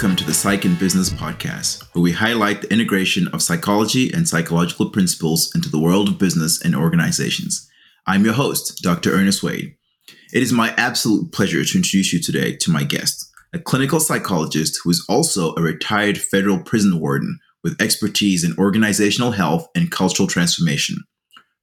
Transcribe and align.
Welcome 0.00 0.16
to 0.16 0.24
the 0.24 0.32
Psych 0.32 0.64
and 0.64 0.78
Business 0.78 1.10
podcast, 1.10 1.84
where 1.92 2.00
we 2.00 2.12
highlight 2.12 2.62
the 2.62 2.72
integration 2.72 3.28
of 3.34 3.42
psychology 3.42 4.10
and 4.10 4.26
psychological 4.26 4.88
principles 4.88 5.54
into 5.54 5.68
the 5.68 5.78
world 5.78 6.08
of 6.08 6.18
business 6.18 6.58
and 6.62 6.74
organizations. 6.74 7.68
I'm 8.06 8.24
your 8.24 8.32
host, 8.32 8.80
Dr. 8.82 9.12
Ernest 9.12 9.42
Wayde. 9.42 9.76
It 10.32 10.42
is 10.42 10.54
my 10.54 10.72
absolute 10.78 11.32
pleasure 11.32 11.62
to 11.62 11.76
introduce 11.76 12.14
you 12.14 12.18
today 12.18 12.56
to 12.62 12.70
my 12.70 12.82
guest, 12.82 13.30
a 13.52 13.58
clinical 13.58 14.00
psychologist 14.00 14.80
who 14.82 14.88
is 14.88 15.04
also 15.06 15.54
a 15.54 15.60
retired 15.60 16.16
federal 16.16 16.60
prison 16.60 16.98
warden 16.98 17.38
with 17.62 17.78
expertise 17.78 18.42
in 18.42 18.56
organizational 18.56 19.32
health 19.32 19.68
and 19.74 19.90
cultural 19.90 20.26
transformation. 20.26 20.96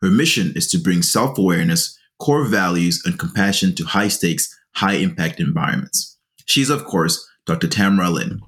Her 0.03 0.11
mission 0.11 0.53
is 0.55 0.69
to 0.69 0.77
bring 0.77 1.01
self 1.01 1.39
awareness, 1.39 1.97
core 2.19 2.45
values, 2.45 3.01
and 3.03 3.17
compassion 3.17 3.73
to 3.73 3.83
high 3.85 4.09
stakes, 4.09 4.55
high 4.75 4.97
impact 4.97 5.39
environments. 5.39 6.19
She's, 6.45 6.69
of 6.69 6.85
course, 6.85 7.27
Dr. 7.47 7.67
Tamara 7.67 8.09
Lyn. 8.09 8.41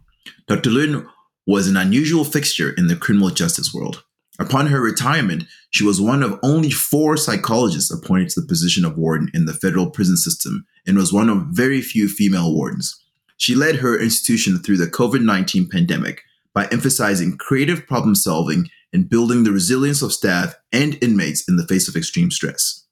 Dr. 0.47 0.69
Lyn 0.69 1.07
was 1.47 1.67
an 1.67 1.77
unusual 1.77 2.25
fixture 2.25 2.71
in 2.71 2.87
the 2.87 2.95
criminal 2.95 3.29
justice 3.29 3.73
world. 3.73 4.03
Upon 4.39 4.67
her 4.67 4.81
retirement, 4.81 5.45
she 5.71 5.83
was 5.83 5.99
one 5.99 6.21
of 6.21 6.37
only 6.43 6.69
four 6.69 7.17
psychologists 7.17 7.91
appointed 7.91 8.29
to 8.29 8.41
the 8.41 8.47
position 8.47 8.85
of 8.85 8.97
warden 8.97 9.31
in 9.33 9.45
the 9.45 9.53
federal 9.53 9.89
prison 9.89 10.17
system 10.17 10.65
and 10.85 10.97
was 10.97 11.11
one 11.11 11.29
of 11.29 11.47
very 11.51 11.81
few 11.81 12.07
female 12.07 12.53
wardens. 12.53 13.03
She 13.37 13.55
led 13.55 13.77
her 13.77 13.99
institution 13.99 14.59
through 14.59 14.77
the 14.77 14.87
COVID 14.87 15.23
19 15.23 15.69
pandemic 15.69 16.23
by 16.53 16.67
emphasizing 16.71 17.37
creative 17.37 17.87
problem 17.87 18.15
solving 18.15 18.69
and 18.91 19.09
building 19.09 19.43
the 19.43 19.51
resilience 19.51 20.01
of 20.01 20.13
staff 20.13 20.55
and 20.71 21.01
inmates 21.01 21.47
in 21.47 21.55
the 21.55 21.67
face 21.67 21.87
of 21.87 21.95
extreme 21.95 22.31
stress. 22.31 22.85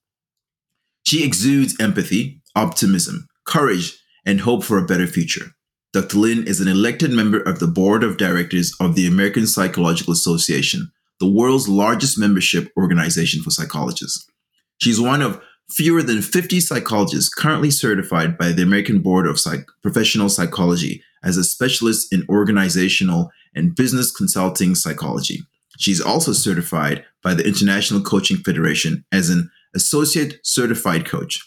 She 1.04 1.24
exudes 1.24 1.80
empathy, 1.80 2.42
optimism, 2.56 3.28
courage, 3.46 3.98
and 4.26 4.42
hope 4.42 4.64
for 4.64 4.78
a 4.78 4.86
better 4.86 5.08
future. 5.08 5.52
Dr. 5.98 6.20
Lyn 6.20 6.46
is 6.46 6.62
an 6.62 6.68
elected 6.68 7.10
member 7.10 7.40
of 7.40 7.58
the 7.58 7.66
board 7.66 8.04
of 8.04 8.18
directors 8.18 8.72
of 8.80 8.94
the 8.94 9.08
American 9.08 9.48
Psychological 9.48 10.14
Association, 10.14 10.92
the 11.20 11.28
world's 11.28 11.68
largest 11.68 12.20
membership 12.20 12.72
organization 12.78 13.42
for 13.42 13.50
psychologists. 13.50 14.30
She's 14.78 15.02
one 15.02 15.24
of 15.24 15.42
fewer 15.72 16.04
than 16.04 16.22
50 16.22 16.60
psychologists 16.60 17.34
currently 17.34 17.72
certified 17.72 18.38
by 18.38 18.52
the 18.52 18.62
American 18.62 19.00
Board 19.00 19.26
of 19.26 19.40
Psych- 19.40 19.66
Professional 19.82 20.30
Psychology 20.30 21.02
as 21.24 21.36
a 21.36 21.44
specialist 21.44 22.14
in 22.14 22.28
organizational 22.30 23.32
and 23.56 23.76
business 23.76 24.12
consulting 24.12 24.76
psychology. 24.76 25.40
She's 25.80 26.00
also 26.00 26.32
certified 26.32 27.06
by 27.24 27.34
the 27.34 27.48
International 27.48 28.02
Coaching 28.02 28.38
Federation 28.38 29.04
as 29.12 29.32
an 29.32 29.50
associate 29.74 30.42
certified 30.44 31.08
coach. 31.08 31.42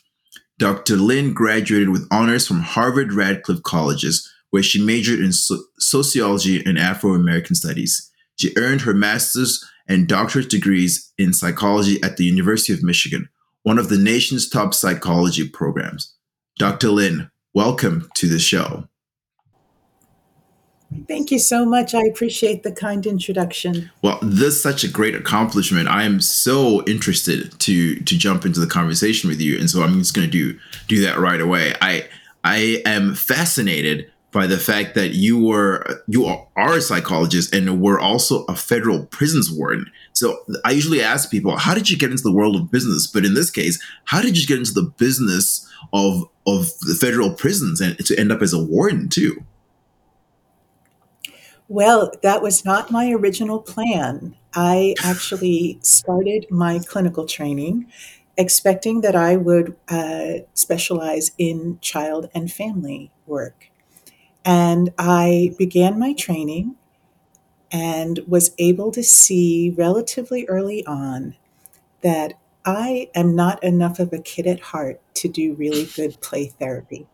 Dr. 0.59 0.97
Lyn 0.97 1.35
graduated 1.35 1.91
with 1.91 2.09
honors 2.11 2.49
from 2.49 2.61
Harvard 2.61 3.13
Radcliffe 3.13 3.63
Colleges, 3.63 4.29
where 4.51 4.63
she 4.63 4.85
majored 4.85 5.21
in 5.21 5.33
so- 5.33 5.65
sociology 5.79 6.63
and 6.65 6.79
Afro 6.79 7.15
American 7.15 7.55
studies. 7.55 8.11
She 8.37 8.53
earned 8.57 8.83
her 8.83 8.95
master's 8.95 9.65
and 9.89 10.07
doctorate 10.07 10.49
degrees 10.49 11.13
in 11.19 11.33
psychology 11.33 12.03
at 12.03 12.17
the 12.17 12.25
University 12.25 12.73
of 12.73 12.83
Michigan, 12.83 13.29
one 13.65 13.79
of 13.79 13.89
the 13.89 13.99
nation's 13.99 14.49
top 14.49 14.73
psychology 14.73 15.49
programs. 15.49 16.15
Dr. 16.59 16.91
Lyn, 16.91 17.31
welcome 17.55 18.09
to 18.15 18.29
the 18.29 18.39
show. 18.39 18.85
Thank 21.07 21.31
you 21.31 21.39
so 21.39 21.65
much. 21.65 21.95
I 21.95 22.03
appreciate 22.03 22.63
the 22.63 22.73
kind 22.73 23.07
introduction. 23.07 23.91
Well, 24.03 24.19
this 24.23 24.55
is 24.55 24.63
such 24.63 24.83
a 24.83 24.89
great 24.89 25.15
accomplishment. 25.15 25.89
I 25.89 26.03
am 26.03 26.21
so 26.21 26.85
interested 26.85 27.57
to 27.61 27.97
to 27.97 28.19
jump 28.19 28.45
into 28.45 28.59
the 28.59 28.67
conversation 28.67 29.31
with 29.31 29.41
you, 29.41 29.59
and 29.59 29.71
so 29.71 29.83
I'm 29.83 30.01
just 30.01 30.15
going 30.15 30.29
to 30.29 30.33
do 30.33 30.59
do 30.89 31.01
that 31.03 31.19
right 31.19 31.41
away. 31.41 31.75
I 31.81 32.09
I 32.43 32.83
am 32.85 33.15
fascinated 33.15 34.11
by 34.33 34.47
the 34.47 34.59
fact 34.59 34.95
that 34.95 35.11
you 35.11 35.45
were 35.45 35.85
you 36.07 36.27
are 36.27 36.77
a 36.77 36.81
psychologist 36.81 37.55
and 37.55 37.81
were 37.81 37.99
also 37.99 38.45
a 38.45 38.55
federal 38.55 39.07
prisons 39.07 39.51
warden. 39.51 39.91
So 40.13 40.39
I 40.65 40.71
usually 40.71 41.03
ask 41.03 41.31
people, 41.31 41.57
how 41.57 41.75
did 41.75 41.91
you 41.91 41.99
get 41.99 42.11
into 42.11 42.23
the 42.23 42.33
world 42.33 42.57
of 42.57 42.71
business? 42.71 43.07
But 43.07 43.25
in 43.25 43.35
this 43.35 43.51
case, 43.51 43.83
how 44.05 44.23
did 44.23 44.39
you 44.39 44.47
get 44.47 44.59
into 44.59 44.73
the 44.73 44.93
business 44.99 45.69
of 45.93 46.29
of 46.47 46.71
the 46.81 46.97
federal 46.99 47.35
prisons 47.35 47.81
and 47.81 47.99
to 47.99 48.19
end 48.19 48.33
up 48.33 48.43
as 48.43 48.53
a 48.53 48.63
warden 48.63 49.09
too? 49.09 49.45
Well, 51.69 52.13
that 52.23 52.43
was 52.43 52.65
not 52.65 52.91
my 52.91 53.13
original 53.13 53.61
plan. 53.61 54.35
I 54.55 54.97
actually 55.05 55.79
started 55.83 56.47
my 56.51 56.81
clinical 56.81 57.27
training 57.27 57.87
expecting 58.37 59.03
that 59.03 59.15
I 59.15 59.37
would 59.37 59.77
uh, 59.89 60.41
specialize 60.55 61.31
in 61.39 61.79
child 61.81 62.29
and 62.35 62.51
family 62.51 63.13
work. 63.27 63.70
And 64.45 64.93
I 64.99 65.55
began 65.59 65.99
my 65.99 66.15
training 66.15 66.77
and 67.71 68.21
was 68.27 68.53
able 68.59 68.91
to 68.93 69.03
see 69.03 69.75
relatively 69.77 70.47
early 70.49 70.85
on 70.87 71.37
that 72.03 72.35
I 72.65 73.09
am 73.15 73.35
not 73.35 73.63
enough 73.63 73.99
of 73.99 74.13
a 74.13 74.19
kid 74.19 74.47
at 74.47 74.61
heart 74.61 75.01
to 75.15 75.29
do 75.29 75.55
really 75.55 75.87
good 75.95 76.21
play 76.21 76.47
therapy. 76.47 77.07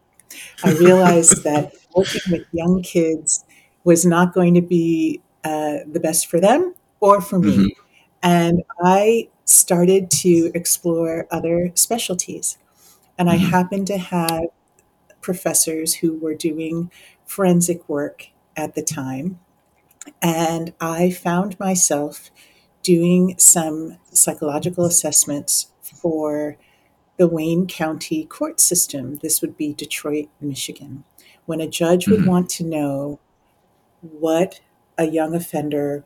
I 0.64 0.72
realized 0.80 1.44
that 1.44 1.74
working 1.94 2.22
with 2.30 2.46
young 2.52 2.82
kids 2.82 3.44
was 3.84 4.04
not 4.04 4.34
going 4.34 4.54
to 4.54 4.62
be 4.62 5.20
uh, 5.44 5.78
the 5.86 6.00
best 6.00 6.26
for 6.26 6.40
them 6.40 6.74
or 7.00 7.20
for 7.20 7.38
me. 7.38 7.56
Mm-hmm. 7.56 7.66
And 8.22 8.62
I 8.82 9.28
started 9.44 10.10
to 10.10 10.50
explore 10.54 11.28
other 11.30 11.70
specialties. 11.74 12.58
And 13.18 13.28
mm-hmm. 13.28 13.44
I 13.44 13.48
happened 13.48 13.86
to 13.88 13.98
have 13.98 14.46
professors 15.20 15.94
who 15.94 16.18
were 16.18 16.34
doing 16.34 16.90
forensic 17.26 17.88
work 17.88 18.28
at 18.56 18.74
the 18.74 18.82
time. 18.82 19.38
And 20.22 20.72
I 20.80 21.10
found 21.10 21.58
myself 21.58 22.30
doing 22.82 23.34
some 23.38 23.98
psychological 24.12 24.84
assessments 24.84 25.72
for 25.82 26.56
the 27.16 27.26
Wayne 27.26 27.66
County 27.66 28.24
court 28.24 28.60
system. 28.60 29.16
This 29.16 29.40
would 29.40 29.56
be 29.56 29.72
Detroit, 29.72 30.28
Michigan. 30.40 31.04
When 31.46 31.60
a 31.60 31.68
judge 31.68 32.06
would 32.08 32.20
mm-hmm. 32.20 32.30
want 32.30 32.50
to 32.50 32.64
know 32.64 33.20
what 34.00 34.60
a 34.96 35.06
young 35.06 35.34
offender 35.34 36.04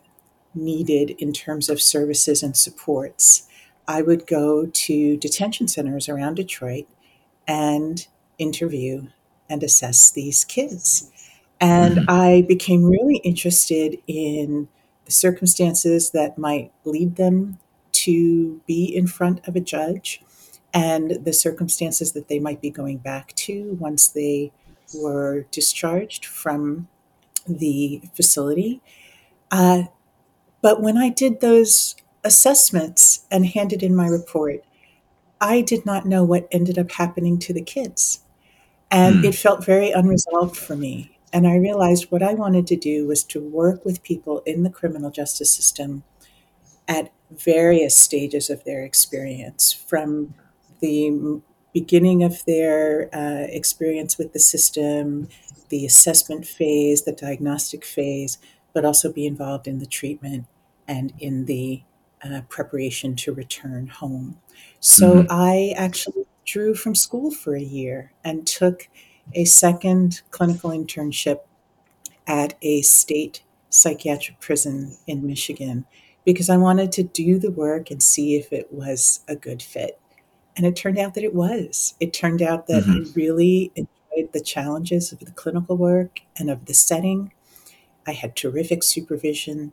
needed 0.55 1.11
in 1.19 1.33
terms 1.33 1.69
of 1.69 1.81
services 1.81 2.43
and 2.43 2.57
supports, 2.57 3.47
I 3.87 4.03
would 4.03 4.27
go 4.27 4.67
to 4.67 5.17
detention 5.17 5.69
centers 5.69 6.09
around 6.09 6.37
Detroit 6.37 6.87
and 7.47 8.07
interview 8.39 9.09
and 9.50 9.62
assess 9.62 10.11
these 10.11 10.44
kids. 10.44 11.11
And 11.61 11.97
mm-hmm. 11.99 12.11
I 12.11 12.44
became 12.49 12.84
really 12.84 13.16
interested 13.16 13.99
in 14.06 14.69
the 15.05 15.12
circumstances 15.12 16.11
that 16.11 16.38
might 16.38 16.72
lead 16.84 17.16
them 17.16 17.59
to 17.93 18.60
be 18.66 18.84
in 18.84 19.06
front 19.06 19.47
of 19.47 19.56
a 19.56 19.60
judge 19.60 20.22
and 20.72 21.25
the 21.25 21.33
circumstances 21.33 22.12
that 22.12 22.28
they 22.28 22.39
might 22.39 22.62
be 22.62 22.71
going 22.71 22.99
back 22.99 23.34
to 23.34 23.77
once 23.81 24.09
they 24.09 24.53
were 24.94 25.47
discharged 25.50 26.25
from 26.25 26.89
the 27.47 28.00
facility. 28.15 28.81
Uh, 29.50 29.84
but 30.62 30.81
when 30.81 30.97
I 30.97 31.09
did 31.09 31.41
those 31.41 31.97
assessments 32.22 33.27
and 33.31 33.47
handed 33.47 33.83
in 33.83 33.97
my 33.97 34.06
report, 34.06 34.65
I 35.41 35.62
did 35.62 35.87
not 35.87 36.06
know 36.06 36.22
what 36.22 36.49
ended 36.53 36.78
up 36.78 36.93
happening 36.93 37.39
to 37.41 37.53
the 37.53 37.62
kids. 37.62 38.21
And 38.91 39.17
mm. 39.17 39.28
it 39.28 39.34
felt 39.34 39.65
very 39.65 39.91
unresolved 39.91 40.56
for 40.56 40.77
me. 40.77 41.19
And 41.33 41.47
I 41.47 41.56
realized 41.56 42.11
what 42.11 42.23
I 42.23 42.34
wanted 42.34 42.67
to 42.69 42.77
do 42.77 43.06
was 43.06 43.23
to 43.25 43.41
work 43.41 43.84
with 43.84 44.03
people 44.03 44.43
in 44.45 44.65
the 44.65 44.71
criminal 44.71 45.10
justice 45.10 45.53
system 45.53 46.03
at 46.89 47.13
various 47.31 47.97
stages 47.97 48.51
of 48.51 48.65
their 48.65 48.84
experience, 48.84 49.72
from 49.72 50.34
the 50.81 51.41
beginning 51.72 52.25
of 52.25 52.45
their 52.47 53.09
uh, 53.15 53.47
experience 53.48 54.19
with 54.19 54.33
the 54.33 54.41
system 54.41 55.28
the 55.71 55.87
assessment 55.87 56.47
phase, 56.47 57.04
the 57.04 57.13
diagnostic 57.13 57.84
phase, 57.84 58.39
but 58.75 58.84
also 58.84 59.10
be 59.10 59.27
involved 59.27 59.66
in 59.66 59.78
the 59.78 59.87
treatment 59.87 60.47
and 60.87 61.13
in 61.19 61.47
the 61.47 61.83
uh, 62.22 62.42
preparation 62.48 63.16
to 63.16 63.33
return 63.33 63.87
home. 63.87 64.39
So 64.81 65.15
mm-hmm. 65.15 65.27
I 65.31 65.72
actually 65.77 66.27
drew 66.51 66.75
from 66.75 66.95
school 66.95 67.31
for 67.31 67.55
a 67.55 67.63
year 67.63 68.13
and 68.25 68.47
took 68.47 68.89
a 69.35 69.45
second 69.45 70.23
clinical 70.31 70.71
internship 70.71 71.41
at 72.27 72.55
a 72.61 72.83
state 72.83 73.43
psychiatric 73.69 74.41
prison 74.41 74.97
in 75.07 75.25
Michigan 75.25 75.85
because 76.25 76.51
I 76.51 76.57
wanted 76.57 76.91
to 76.93 77.05
do 77.05 77.39
the 77.39 77.53
work 77.53 77.91
and 77.91 78.03
see 78.03 78.35
if 78.35 78.53
it 78.53 78.73
was 78.73 79.21
a 79.29 79.37
good 79.37 79.63
fit. 79.63 80.01
And 80.57 80.67
it 80.67 80.75
turned 80.75 80.99
out 80.99 81.15
that 81.15 81.25
it 81.25 81.35
was. 81.35 81.95
It 82.01 82.13
turned 82.13 82.43
out 82.43 82.67
that 82.67 82.83
mm-hmm. 82.83 83.09
I 83.09 83.13
really 83.15 83.73
enjoyed 83.77 84.33
the 84.33 84.41
challenges 84.41 85.13
of 85.13 85.21
the 85.21 85.31
clinical 85.31 85.77
work 85.77 86.21
and 86.37 86.51
of 86.51 86.67
the 86.67 86.75
setting. 86.75 87.33
I 88.07 88.13
had 88.13 88.35
terrific 88.35 88.83
supervision, 88.83 89.73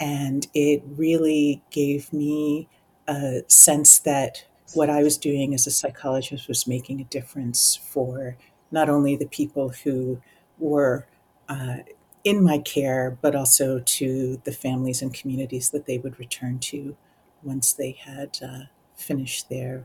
and 0.00 0.46
it 0.54 0.82
really 0.86 1.62
gave 1.70 2.12
me 2.12 2.68
a 3.06 3.42
sense 3.48 3.98
that 4.00 4.46
what 4.72 4.90
I 4.90 5.02
was 5.02 5.18
doing 5.18 5.54
as 5.54 5.66
a 5.66 5.70
psychologist 5.70 6.48
was 6.48 6.66
making 6.66 7.00
a 7.00 7.04
difference 7.04 7.76
for 7.76 8.36
not 8.70 8.88
only 8.88 9.14
the 9.16 9.26
people 9.26 9.68
who 9.70 10.20
were 10.58 11.06
uh, 11.48 11.78
in 12.24 12.42
my 12.42 12.58
care, 12.58 13.16
but 13.20 13.34
also 13.36 13.78
to 13.80 14.40
the 14.44 14.52
families 14.52 15.02
and 15.02 15.12
communities 15.12 15.70
that 15.70 15.86
they 15.86 15.98
would 15.98 16.18
return 16.18 16.58
to 16.58 16.96
once 17.42 17.72
they 17.72 17.92
had 17.92 18.38
uh, 18.42 18.60
finished 18.96 19.48
their 19.48 19.84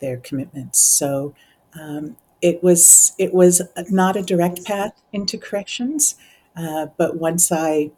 their 0.00 0.16
commitments. 0.18 0.78
So 0.80 1.34
um, 1.78 2.16
it 2.42 2.62
was 2.62 3.12
it 3.18 3.34
was 3.34 3.62
not 3.90 4.16
a 4.16 4.22
direct 4.22 4.64
path 4.64 5.00
into 5.12 5.38
corrections, 5.38 6.16
uh, 6.56 6.86
but 6.96 7.16
once 7.18 7.52
I 7.52 7.90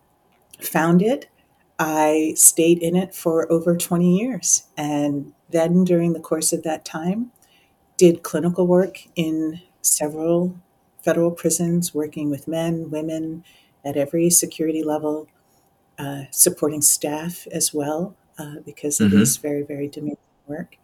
found 0.61 1.03
it, 1.03 1.29
I 1.79 2.35
stayed 2.37 2.79
in 2.79 2.97
it 2.97 3.15
for 3.15 3.51
over 3.53 3.77
20 3.77 4.19
years. 4.19 4.65
And 4.77 5.33
then 5.51 5.85
during 5.85 6.13
the 6.13 6.21
course 6.21 6.53
of 6.53 6.63
that 6.65 6.85
time, 6.85 7.33
did 7.99 8.23
clinical 8.25 8.67
work 8.67 9.05
in 9.17 9.61
several 9.83 10.57
federal 11.05 11.31
prisons, 11.33 11.95
working 11.95 12.31
with 12.31 12.49
men, 12.49 12.91
women 12.91 13.45
at 13.85 13.97
every 13.97 14.31
security 14.31 14.83
level, 14.83 15.29
uh, 15.99 16.25
supporting 16.31 16.83
staff 16.83 17.47
as 17.53 17.75
well, 17.75 18.17
uh, 18.39 18.57
because 18.65 19.01
it 19.01 19.13
Mhm. 19.13 19.23
is 19.23 19.37
very, 19.39 19.63
very 19.63 19.89
demanding 19.89 20.19
work. 20.49 20.77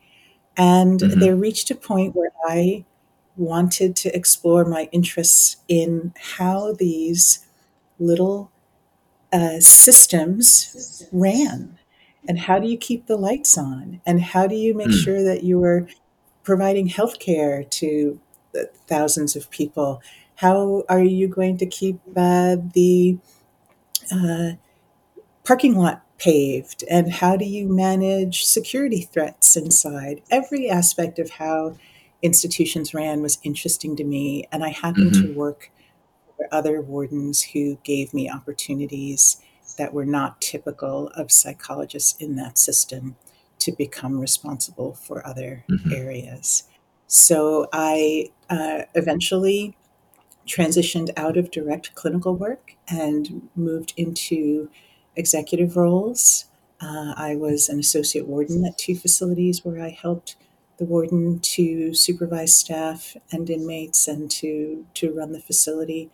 And 0.57 1.01
Mhm. 1.01 1.21
there 1.21 1.37
reached 1.37 1.71
a 1.71 1.75
point 1.75 2.17
where 2.17 2.33
I 2.47 2.85
wanted 3.37 3.97
to 3.97 4.15
explore 4.17 4.65
my 4.65 4.89
interests 4.93 5.59
in 5.69 6.13
how 6.19 6.73
these 6.73 7.41
little 7.99 8.51
uh, 9.33 9.61
systems 9.61 11.09
ran. 11.13 11.79
And 12.27 12.39
how 12.41 12.59
do 12.59 12.69
you 12.69 12.77
keep 12.77 13.07
the 13.07 13.17
lights 13.17 13.57
on? 13.57 14.01
And 14.07 14.21
how 14.21 14.47
do 14.47 14.55
you 14.55 14.75
make 14.75 14.89
Mm. 14.91 15.05
sure 15.05 15.23
that 15.23 15.43
you 15.45 15.63
are 15.65 15.89
providing 16.45 16.89
healthcare 16.89 17.69
to 17.71 18.21
the 18.53 18.71
thousands 18.87 19.37
of 19.37 19.51
people? 19.51 20.03
How 20.37 20.85
are 20.89 21.03
you 21.03 21.29
going 21.29 21.59
to 21.59 21.67
keep 21.67 21.99
uh, 22.17 22.57
the 22.75 23.19
uh, 24.13 24.53
parking 25.45 25.77
lot 25.77 26.05
paved? 26.19 26.85
And 26.91 27.13
how 27.13 27.37
do 27.37 27.45
you 27.45 27.69
manage 27.69 28.45
security 28.45 29.03
threats 29.03 29.57
inside? 29.57 30.23
Every 30.31 30.69
aspect 30.69 31.19
of 31.19 31.31
how 31.31 31.77
institutions 32.23 32.95
ran 32.95 33.23
was 33.23 33.39
interesting 33.43 33.97
to 33.97 34.05
me. 34.05 34.47
And 34.51 34.65
I 34.65 34.71
happened 34.71 35.15
to 35.15 35.29
Mhm. 35.29 35.35
work 35.35 35.71
other 36.53 36.81
wardens 36.81 37.43
who 37.43 37.77
gave 37.85 38.13
me 38.15 38.31
opportunities 38.31 39.39
that 39.77 39.93
were 39.95 40.07
not 40.07 40.41
typical 40.41 41.09
of 41.09 41.31
psychologists 41.31 42.21
in 42.21 42.37
that 42.37 42.59
system 42.59 43.17
to 43.61 43.73
become 43.73 44.19
responsible 44.21 44.95
for 44.95 45.27
other 45.27 45.65
Mhm. 45.69 45.93
areas. 45.93 46.65
So 47.07 47.69
I 47.73 48.31
uh, 48.51 48.83
eventually 48.95 49.77
transitioned 50.47 51.11
out 51.17 51.37
of 51.37 51.51
direct 51.51 51.95
clinical 51.95 52.35
work 52.35 52.75
and 52.89 53.49
moved 53.55 53.93
into 53.97 54.71
executive 55.17 55.77
roles. 55.77 56.47
Uh, 56.81 57.13
I 57.17 57.37
was 57.37 57.69
an 57.69 57.79
associate 57.81 58.27
warden 58.27 58.65
at 58.65 58.79
two 58.79 58.95
facilities 58.97 59.65
where 59.65 59.81
I 59.83 59.91
helped 59.91 60.37
the 60.79 60.85
warden 60.85 61.41
to 61.41 61.93
supervise 61.93 62.55
staff 62.57 63.17
and 63.33 63.51
inmates 63.51 64.07
and 64.07 64.31
to, 64.31 64.87
to 64.95 65.13
run 65.13 65.33
the 65.33 65.41
facility. 65.41 66.11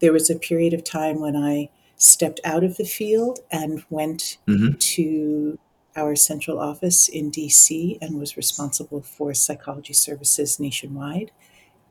There 0.00 0.12
was 0.12 0.28
a 0.30 0.36
period 0.36 0.74
of 0.74 0.84
time 0.84 1.20
when 1.20 1.36
I 1.36 1.68
stepped 1.96 2.40
out 2.44 2.64
of 2.64 2.76
the 2.76 2.84
field 2.84 3.40
and 3.50 3.84
went 3.90 4.38
Mhm. 4.48 4.78
to 4.78 5.58
our 5.96 6.16
central 6.16 6.58
office 6.58 7.08
in 7.08 7.30
DC 7.30 7.98
and 8.02 8.18
was 8.18 8.36
responsible 8.36 9.00
for 9.00 9.32
psychology 9.32 9.92
services 9.92 10.58
nationwide 10.58 11.30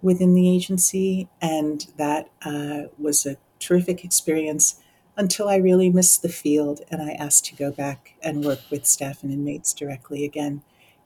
within 0.02 0.34
the 0.34 0.50
agency. 0.50 1.30
And 1.42 1.88
that 1.98 2.30
uh, 2.46 2.84
was 3.00 3.26
a 3.26 3.38
terrific 3.60 4.04
experience 4.04 4.76
until 5.16 5.48
I 5.48 5.56
really 5.56 5.90
missed 5.90 6.22
the 6.22 6.30
field 6.30 6.82
and 6.92 7.02
I 7.02 7.12
asked 7.14 7.46
to 7.46 7.56
go 7.56 7.72
back 7.72 8.16
and 8.22 8.44
work 8.44 8.60
with 8.70 8.86
staff 8.86 9.24
and 9.24 9.32
inmates 9.32 9.74
directly 9.74 10.26
again, 10.26 10.62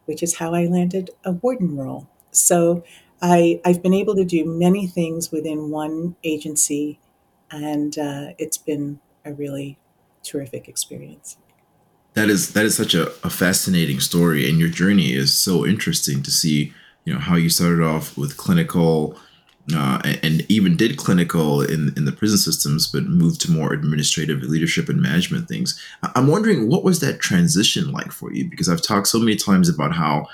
which 0.06 0.24
is 0.24 0.38
how 0.38 0.56
I 0.56 0.66
landed 0.66 1.12
a 1.24 1.34
warden 1.34 1.76
role. 1.78 2.08
So 2.32 2.84
I, 3.22 3.60
I've 3.66 3.82
been 3.82 3.94
able 3.94 4.16
to 4.16 4.26
do 4.26 4.46
many 4.46 4.88
things 4.88 5.32
within 5.32 5.70
one 5.70 6.16
agency, 6.24 7.00
and 7.50 7.98
uh, 7.98 8.34
it's 8.38 8.58
been 8.58 9.00
a 9.26 9.34
really 9.34 9.78
terrific 10.24 10.68
experience. 10.68 11.38
That 12.14 12.30
is 12.30 12.54
that 12.54 12.66
is 12.66 12.76
such 12.76 12.94
a, 12.94 13.08
a 13.24 13.30
fascinating 13.30 14.00
story, 14.00 14.50
and 14.50 14.60
your 14.60 14.70
journey 14.70 15.14
is 15.14 15.34
so 15.34 15.66
interesting 15.66 16.24
to 16.24 16.32
see. 16.32 16.74
You 17.06 17.14
know 17.14 17.20
how 17.20 17.36
you 17.36 17.50
started 17.50 17.84
off 17.84 18.18
with 18.18 18.38
clinical, 18.38 19.18
uh, 19.74 20.02
and, 20.04 20.20
and 20.24 20.52
even 20.52 20.76
did 20.76 20.98
clinical 20.98 21.62
in 21.62 21.94
in 21.96 22.06
the 22.06 22.12
prison 22.12 22.38
systems, 22.38 22.88
but 22.88 23.04
moved 23.04 23.40
to 23.42 23.52
more 23.52 23.72
administrative 23.72 24.42
leadership 24.44 24.90
and 24.90 25.02
management 25.02 25.48
things. 25.48 25.82
I'm 26.16 26.28
wondering 26.28 26.70
what 26.70 26.84
was 26.84 27.00
that 27.00 27.20
transition 27.20 27.92
like 27.92 28.12
for 28.12 28.34
you? 28.34 28.50
Because 28.50 28.68
I've 28.68 28.82
talked 28.82 29.08
so 29.08 29.20
many 29.20 29.36
times 29.36 29.70
about 29.70 29.94
how 29.94 30.28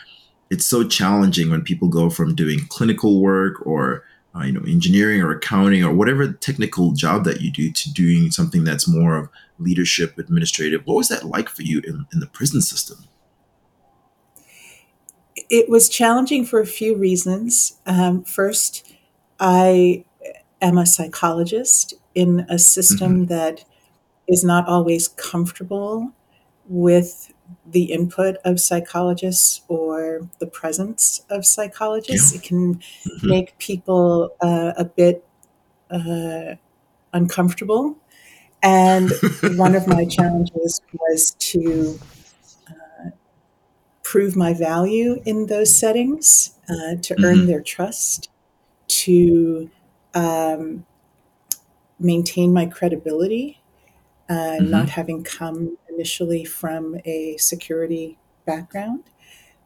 it's 0.53 0.65
so 0.65 0.87
challenging 0.87 1.49
when 1.49 1.63
people 1.63 1.87
go 1.87 2.11
from 2.11 2.35
doing 2.35 2.59
clinical 2.69 3.19
work 3.19 3.65
or 3.65 4.03
uh, 4.35 4.43
you 4.43 4.51
know 4.51 4.61
engineering 4.67 5.19
or 5.19 5.31
accounting 5.31 5.83
or 5.83 5.91
whatever 5.91 6.31
technical 6.31 6.91
job 6.91 7.23
that 7.23 7.41
you 7.41 7.51
do 7.51 7.71
to 7.71 7.91
doing 7.91 8.29
something 8.29 8.63
that's 8.63 8.87
more 8.87 9.17
of 9.17 9.29
leadership 9.57 10.19
administrative. 10.19 10.85
What 10.85 10.95
was 10.95 11.07
that 11.07 11.25
like 11.25 11.49
for 11.49 11.63
you 11.63 11.79
in, 11.79 12.05
in 12.13 12.19
the 12.19 12.27
prison 12.27 12.61
system? 12.61 12.97
It 15.49 15.69
was 15.69 15.89
challenging 15.89 16.45
for 16.45 16.59
a 16.59 16.67
few 16.67 16.95
reasons. 16.95 17.79
Um, 17.87 18.23
first, 18.23 18.93
I 19.39 20.05
am 20.61 20.77
a 20.77 20.85
psychologist 20.85 21.95
in 22.13 22.45
a 22.47 22.59
system 22.59 23.25
that 23.25 23.65
is 24.27 24.43
not 24.43 24.67
always 24.67 25.07
comfortable 25.07 26.13
with 26.67 27.32
the 27.65 27.85
input 27.91 28.37
of 28.45 28.59
psychologists 28.59 29.61
or 29.67 30.29
the 30.39 30.47
presence 30.47 31.25
of 31.29 31.45
yeah 32.07 32.17
psychologists. 32.17 32.33
It 32.33 32.43
can 32.43 32.81
hmm 33.21 33.29
make 33.29 33.57
people 33.57 34.31
uh, 34.41 34.73
a 34.77 34.85
bit 34.85 35.25
uh, 35.91 36.55
uncomfortable. 37.13 37.97
And 38.63 39.11
one 39.45 39.75
of 39.75 39.87
my 39.87 40.05
challenges 40.05 40.81
was 40.93 41.35
to 41.39 41.99
prove 44.03 44.35
my 44.35 44.53
value 44.53 45.21
in 45.25 45.47
those 45.47 45.77
settings, 45.77 46.57
uh, 46.69 46.95
to 47.01 47.17
earn 47.23 47.39
hmm 47.39 47.45
their 47.45 47.61
trust, 47.61 48.29
to 48.87 49.69
um, 50.13 50.85
maintain 51.99 52.53
my 52.53 52.65
credibility, 52.65 53.61
uh, 54.29 54.59
not 54.61 54.89
hmm 54.89 54.91
having 54.91 55.23
come 55.23 55.77
initially 55.93 56.45
from 56.45 56.97
a 57.05 57.37
security 57.37 58.17
background. 58.45 59.03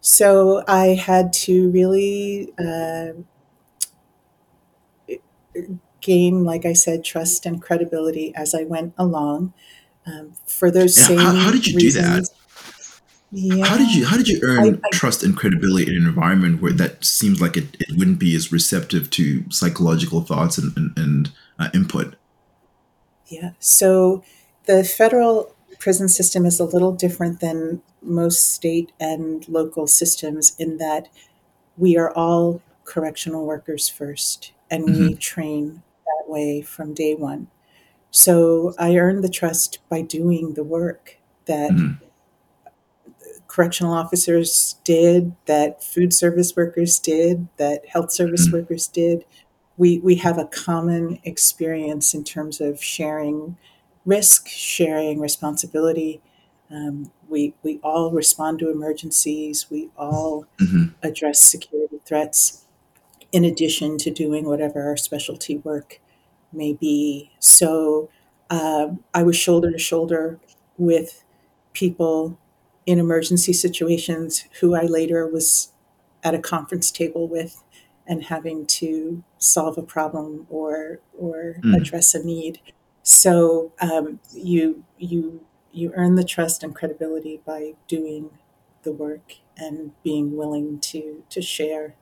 So 0.01 0.63
I 0.67 0.87
had 0.87 1.33
to 1.33 1.69
really 1.71 2.53
uh, 2.59 3.13
gain, 6.01 6.43
like 6.43 6.65
I 6.65 6.73
said, 6.73 7.03
trust 7.03 7.45
and 7.45 7.61
credibility 7.61 8.33
as 8.35 8.53
I 8.53 8.63
went 8.63 8.93
along. 8.97 9.53
Um, 10.05 10.33
for 10.45 10.71
those 10.71 10.97
yeah 11.09 11.17
how, 11.17 11.35
how 11.35 11.51
same 11.51 11.51
did 11.51 11.67
you 11.67 11.79
do 11.79 11.91
that 11.91 12.29
reasons, 13.33 13.67
how 13.67 13.77
did 13.77 13.93
you 13.93 14.05
how 14.05 14.15
did 14.15 14.29
you 14.29 14.39
I, 14.41 14.45
earn 14.45 14.81
I 14.85 14.89
trust 14.93 15.21
and 15.21 15.35
credibility 15.35 15.93
in 15.93 16.01
an 16.01 16.07
environment 16.07 16.61
where 16.61 16.71
that 16.71 17.03
seems 17.03 17.41
like 17.41 17.57
it, 17.57 17.75
it 17.77 17.97
wouldn't 17.97 18.19
be 18.19 18.33
as 18.37 18.49
receptive 18.49 19.09
to 19.09 19.43
psychological 19.51 20.21
thoughts 20.21 20.57
and, 20.57 20.71
and, 20.77 20.97
and 20.97 21.31
uh, 21.59 21.67
input 21.73 22.15
yeah. 23.27 23.51
So 23.59 24.23
the 24.65 24.83
federal 24.83 25.53
prison 25.87 26.09
system 26.09 26.45
is 26.45 26.59
a 26.59 26.65
little 26.65 26.91
different 26.91 27.39
than 27.39 27.81
most 28.01 28.53
state 28.53 28.91
and 28.99 29.47
local 29.47 29.87
systems 29.87 30.53
in 30.59 30.77
that 30.79 31.07
we 31.77 31.97
are 31.97 32.11
all 32.13 32.61
correctional 32.83 33.45
workers 33.45 33.87
first, 33.87 34.51
and 34.69 34.83
we 34.83 35.13
hmm 35.13 35.17
train 35.19 35.83
that 36.05 36.29
way 36.29 36.61
from 36.61 36.93
day 36.93 37.15
one. 37.15 37.47
So 38.11 38.73
I 38.79 38.97
earned 38.97 39.23
the 39.23 39.29
trust 39.29 39.79
by 39.89 40.01
doing 40.01 40.55
the 40.55 40.63
work 40.63 41.17
that 41.45 41.71
hmm 41.71 41.93
correctional 43.47 43.93
officers 43.93 44.75
did, 44.83 45.35
that 45.45 45.83
food 45.83 46.13
service 46.13 46.55
workers 46.55 46.99
did, 46.99 47.47
that 47.57 47.85
health 47.87 48.11
service 48.11 48.47
hmm 48.47 48.53
workers 48.53 48.87
did. 48.87 49.25
We, 49.77 49.99
we 49.99 50.15
have 50.15 50.37
a 50.37 50.45
common 50.47 51.19
experience 51.23 52.13
in 52.13 52.23
terms 52.23 52.59
of 52.59 52.83
sharing 52.83 53.57
risk, 54.07 54.49
sharing 54.49 55.21
responsibility. 55.21 56.21
Um, 56.71 57.11
we, 57.29 57.55
we 57.63 57.79
all 57.83 58.11
respond 58.11 58.59
to 58.61 58.71
emergencies. 58.71 59.67
We 59.71 59.91
all 59.97 60.47
hmm 60.59 60.85
address 61.03 61.41
security 61.41 61.99
threats 62.05 62.65
in 63.31 63.43
addition 63.45 63.97
to 63.99 64.11
doing 64.11 64.45
whatever 64.45 64.83
our 64.83 64.97
specialty 64.97 65.57
work 65.57 65.99
may 66.53 66.73
be. 66.73 67.31
So 67.39 68.09
um, 68.49 69.03
I 69.13 69.23
was 69.23 69.35
shoulder 69.35 69.71
to 69.71 69.77
shoulder 69.77 70.39
with 70.77 71.23
people 71.73 72.39
in 72.85 72.99
emergency 72.99 73.53
situations 73.53 74.45
who 74.61 74.75
I 74.75 74.83
later 74.83 75.27
was 75.27 75.73
at 76.23 76.33
a 76.33 76.39
conference 76.39 76.91
table 76.91 77.27
with 77.27 77.63
and 78.07 78.23
having 78.25 78.65
to 78.65 79.23
solve 79.37 79.77
a 79.77 79.83
problem 79.83 80.47
or 80.49 80.99
or 81.17 81.57
mm 81.63 81.75
address 81.75 82.15
a 82.15 82.23
need. 82.23 82.59
So 83.07 83.71
um, 83.81 84.19
you 84.33 84.83
you 84.97 85.45
you 85.71 85.93
earn 85.95 86.15
the 86.15 86.23
trust 86.25 86.63
and 86.63 86.75
credibility 86.75 87.41
by 87.45 87.75
doing 87.87 88.31
the 88.83 88.91
work 88.91 89.35
and 89.57 89.93
being 90.03 90.35
willing 90.37 90.79
to 90.91 91.23
to 91.29 91.41
share 91.41 91.95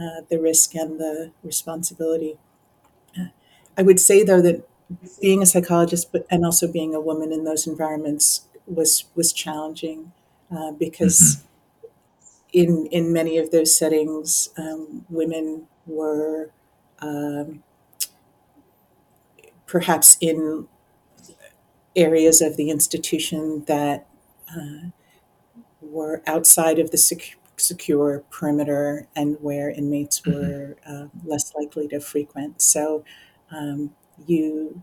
uh, 0.00 0.22
the 0.30 0.40
risk 0.40 0.74
and 0.74 1.00
the 1.00 1.32
responsibility. 1.44 2.38
I 3.76 3.82
would 3.82 4.00
say 4.00 4.22
though 4.22 4.40
that 4.42 4.68
being 5.20 5.42
a 5.42 5.46
psychologist, 5.46 6.12
but 6.12 6.26
and 6.30 6.44
also 6.44 6.70
being 6.70 6.94
a 6.94 7.00
woman 7.00 7.32
in 7.32 7.44
those 7.44 7.66
environments 7.66 8.46
was 8.66 9.04
was 9.14 9.32
challenging 9.32 10.12
uh, 10.50 10.72
because 10.72 11.38
Mm-hmm. 11.38 11.46
in 12.52 12.86
in 12.86 13.12
many 13.12 13.38
of 13.38 13.50
those 13.50 13.76
settings, 13.76 14.50
um, 14.56 15.04
women 15.08 15.66
were 15.86 16.50
um, 17.00 17.62
perhaps 19.66 20.16
in 20.20 20.68
areas 21.94 22.40
of 22.42 22.56
the 22.56 22.70
institution 22.70 23.64
that 23.66 24.06
uh, 24.50 24.88
were 25.80 26.22
outside 26.26 26.78
of 26.78 26.90
the 26.90 26.98
sec- 26.98 27.36
secure 27.56 28.24
perimeter 28.30 29.08
and 29.16 29.36
where 29.40 29.70
inmates 29.70 30.26
Mm-hmm. 30.26 30.50
were 30.50 30.76
uh, 30.86 31.06
less 31.24 31.54
likely 31.54 31.88
to 31.88 32.00
frequent. 32.00 32.60
So 32.62 33.04
um, 33.50 33.94
you 34.26 34.82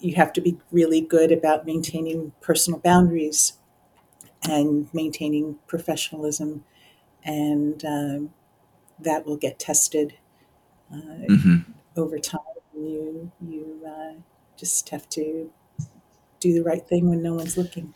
you 0.00 0.14
have 0.14 0.32
to 0.32 0.40
be 0.40 0.58
really 0.70 1.00
good 1.00 1.30
about 1.30 1.66
maintaining 1.66 2.32
personal 2.40 2.80
boundaries 2.80 3.54
and 4.48 4.88
maintaining 4.94 5.58
professionalism, 5.66 6.64
and 7.24 7.84
um, 7.84 8.34
that 9.00 9.26
will 9.26 9.36
get 9.38 9.58
tested 9.58 10.14
uh, 10.92 11.28
Mm-hmm. 11.28 11.72
over 11.96 12.18
time. 12.18 12.40
You 12.86 13.32
you 13.40 13.82
uh, 13.86 14.20
just 14.56 14.88
have 14.90 15.08
to 15.10 15.50
do 16.40 16.52
the 16.52 16.62
right 16.62 16.86
thing 16.86 17.08
when 17.08 17.22
no 17.22 17.34
one's 17.34 17.56
looking. 17.56 17.94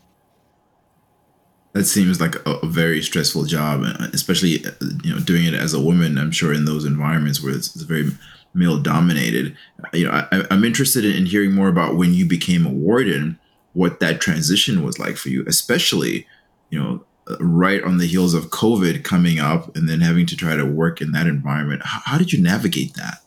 That 1.73 1.85
seems 1.85 2.21
like 2.21 2.37
a, 2.47 2.53
a 2.63 2.67
very 2.67 3.03
stressful 3.03 3.45
job, 3.45 3.83
uh, 3.85 4.09
especially 4.15 4.65
uh, 4.65 4.71
you 5.05 5.15
know 5.15 5.21
doing 5.21 5.45
it 5.45 5.55
as 5.55 5.75
a 5.75 5.81
woman. 5.81 6.17
I'm 6.17 6.31
sure 6.31 6.55
in 6.55 6.65
those 6.65 6.85
environments 6.85 7.43
where 7.43 7.55
it's, 7.55 7.75
it's 7.75 7.85
very 7.85 8.11
male 8.55 8.79
dominated. 8.79 9.57
You 9.93 10.07
know, 10.07 10.13
I, 10.13 10.47
I'm 10.51 10.65
interested 10.65 11.05
in 11.05 11.27
hearing 11.27 11.53
more 11.53 11.69
about 11.69 11.97
when 11.97 12.15
you 12.15 12.27
became 12.27 12.65
a 12.65 12.71
warden, 12.71 13.39
what 13.75 14.01
that 14.01 14.21
transition 14.21 14.83
was 14.83 14.99
like 14.99 15.17
for 15.17 15.29
you, 15.29 15.45
especially 15.47 16.27
you 16.71 16.83
know 16.83 17.05
uh, 17.29 17.37
right 17.41 17.83
on 17.83 17.99
the 17.99 18.07
heels 18.07 18.33
of 18.33 18.51
COVID 18.51 19.05
coming 19.05 19.39
up, 19.39 19.77
and 19.77 19.89
then 19.89 20.01
having 20.01 20.25
to 20.27 20.37
try 20.37 20.57
to 20.57 20.65
work 20.65 21.03
in 21.03 21.13
that 21.13 21.27
environment. 21.27 21.83
How, 21.85 22.01
how 22.05 22.19
did 22.19 22.33
you 22.33 22.43
navigate 22.43 22.95
that? 22.95 23.19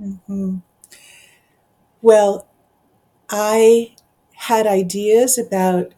Hmm 0.00 0.58
Well, 2.02 2.46
I 3.30 3.94
had 4.34 4.66
ideas 4.66 5.38
about 5.38 5.94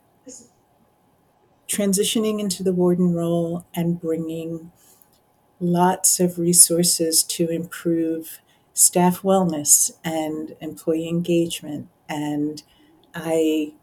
transitioning 1.69 2.41
into 2.41 2.63
the 2.63 2.73
warden 2.73 3.15
role 3.15 3.65
and 3.75 4.01
bringing 4.01 4.73
lots 5.61 6.21
of 6.21 6.39
resources 6.39 7.23
to 7.25 7.49
improve 7.51 8.41
staff 8.75 9.23
wellness 9.23 9.93
and 10.05 10.57
employee 10.61 11.09
engagement. 11.09 11.89
And 12.09 12.63
I 13.15 13.75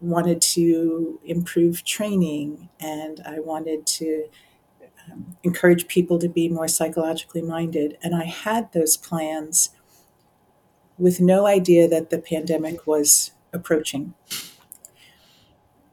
wanted 0.00 0.42
to 0.42 1.20
improve 1.24 1.84
training 1.84 2.70
and 2.80 3.22
I 3.26 3.40
wanted 3.40 3.86
to 3.86 4.26
encourage 5.42 5.86
people 5.86 6.18
to 6.18 6.28
be 6.28 6.48
more 6.48 6.68
psychologically 6.68 7.42
minded. 7.42 7.98
And 8.02 8.14
I 8.14 8.24
had 8.24 8.72
those 8.72 8.96
plans 8.96 9.70
with 10.98 11.20
no 11.20 11.46
idea 11.46 11.88
that 11.88 12.10
the 12.10 12.18
pandemic 12.18 12.86
was 12.86 13.32
approaching. 13.52 14.14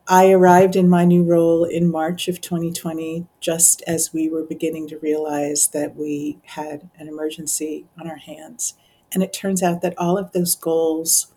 I 0.07 0.31
arrived 0.31 0.75
in 0.75 0.89
my 0.89 1.05
new 1.05 1.23
role 1.23 1.63
in 1.63 1.89
March 1.89 2.27
of 2.27 2.41
2020, 2.41 3.27
just 3.39 3.81
as 3.87 4.11
we 4.13 4.29
were 4.29 4.43
beginning 4.43 4.87
to 4.89 4.99
realize 4.99 5.69
that 5.69 5.95
we 5.95 6.39
had 6.43 6.89
an 6.97 7.07
emergency 7.07 7.85
on 7.99 8.09
our 8.09 8.17
hands. 8.17 8.73
And 9.13 9.23
it 9.23 9.31
turns 9.31 9.63
out 9.63 9.81
that 9.81 9.97
all 9.97 10.17
of 10.17 10.31
those 10.31 10.55
goals 10.55 11.33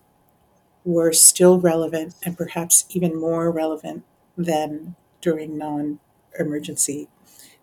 were 0.85 1.13
still 1.13 1.61
relevant 1.61 2.15
and 2.25 2.37
perhaps 2.37 2.85
even 2.91 3.19
more 3.19 3.51
relevant 3.51 4.05
than 4.37 4.97
during 5.21 5.57
non 5.57 6.01
emergency 6.39 7.09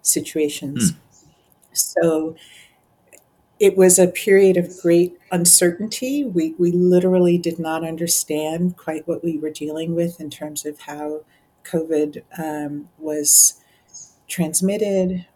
situations. 0.02 0.92
Hmm. 0.92 0.98
So 1.74 2.36
it 3.60 3.78
was 3.78 4.00
a 4.00 4.08
period 4.08 4.58
of 4.58 4.76
great 4.82 5.18
uncertainty. 5.32 6.24
We, 6.24 6.56
we 6.58 6.72
literally 6.72 7.38
did 7.38 7.60
not 7.60 7.84
understand 7.84 8.76
quite 8.76 9.08
what 9.08 9.24
we 9.24 9.38
were 9.38 9.52
dealing 9.52 9.94
with 9.94 10.20
in 10.20 10.30
terms 10.32 10.66
of 10.66 10.82
how 10.82 11.22
COVID 11.64 12.24
um, 12.40 12.90
was 12.98 13.62
transmitted, 14.28 15.28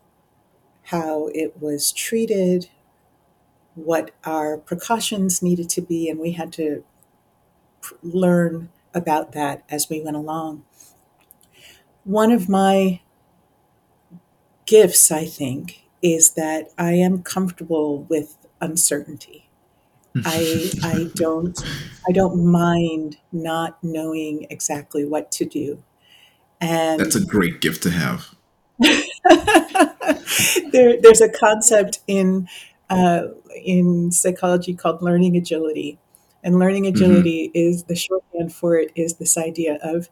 how 0.85 1.29
it 1.35 1.61
was 1.61 1.91
treated, 1.91 2.69
what 3.75 4.11
our 4.23 4.57
precautions 4.57 5.43
needed 5.43 5.69
to 5.69 5.81
be, 5.81 6.09
and 6.09 6.19
we 6.19 6.31
had 6.31 6.51
to 6.53 6.83
pr- 7.81 7.95
learn 8.01 8.69
about 8.93 9.33
that 9.33 9.63
as 9.69 9.89
we 9.89 10.01
went 10.01 10.15
along. 10.15 10.63
One 12.05 12.31
of 12.31 12.47
my 12.49 13.01
gifts, 14.65 15.11
I 15.11 15.25
think, 15.25 15.83
is 16.01 16.31
that 16.33 16.69
I 16.77 16.93
am 16.93 17.23
comfortable 17.23 18.03
with 18.03 18.37
uncertainty. 18.61 19.49
I 20.25 20.71
I 20.83 21.11
don't 21.15 21.57
I 22.07 22.11
don't 22.11 22.45
mind 22.45 23.17
not 23.31 23.77
knowing 23.83 24.47
exactly 24.49 25.05
what 25.05 25.31
to 25.33 25.45
do. 25.45 25.83
And 26.61 26.99
That's 26.99 27.15
a 27.15 27.25
great 27.25 27.61
gift 27.61 27.83
to 27.83 27.91
have. 27.91 28.35
there, 30.71 30.99
there's 31.01 31.21
a 31.21 31.29
concept 31.29 31.99
in 32.07 32.47
uh, 32.89 33.23
in 33.63 34.11
psychology 34.11 34.73
called 34.73 35.01
learning 35.01 35.35
agility, 35.37 35.97
and 36.43 36.59
learning 36.59 36.85
hmm 36.85 36.91
agility 36.93 37.51
is 37.53 37.83
the 37.85 37.95
shorthand 37.95 38.53
for 38.53 38.77
it 38.77 38.91
is 38.95 39.15
this 39.15 39.37
idea 39.37 39.79
of 39.81 40.09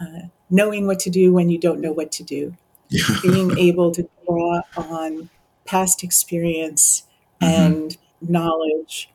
uh, 0.00 0.28
knowing 0.50 0.86
what 0.86 0.98
to 1.00 1.10
do 1.10 1.32
when 1.32 1.48
you 1.50 1.58
don't 1.58 1.80
know 1.80 1.92
what 1.92 2.10
to 2.12 2.22
do, 2.22 2.56
Yeah. 2.90 3.20
being 3.22 3.56
able 3.58 3.90
to 3.92 4.08
draw 4.26 4.60
on 4.76 5.30
past 5.64 6.02
experience 6.04 7.04
hmm 7.40 7.48
and 7.48 7.96
knowledge 8.20 9.10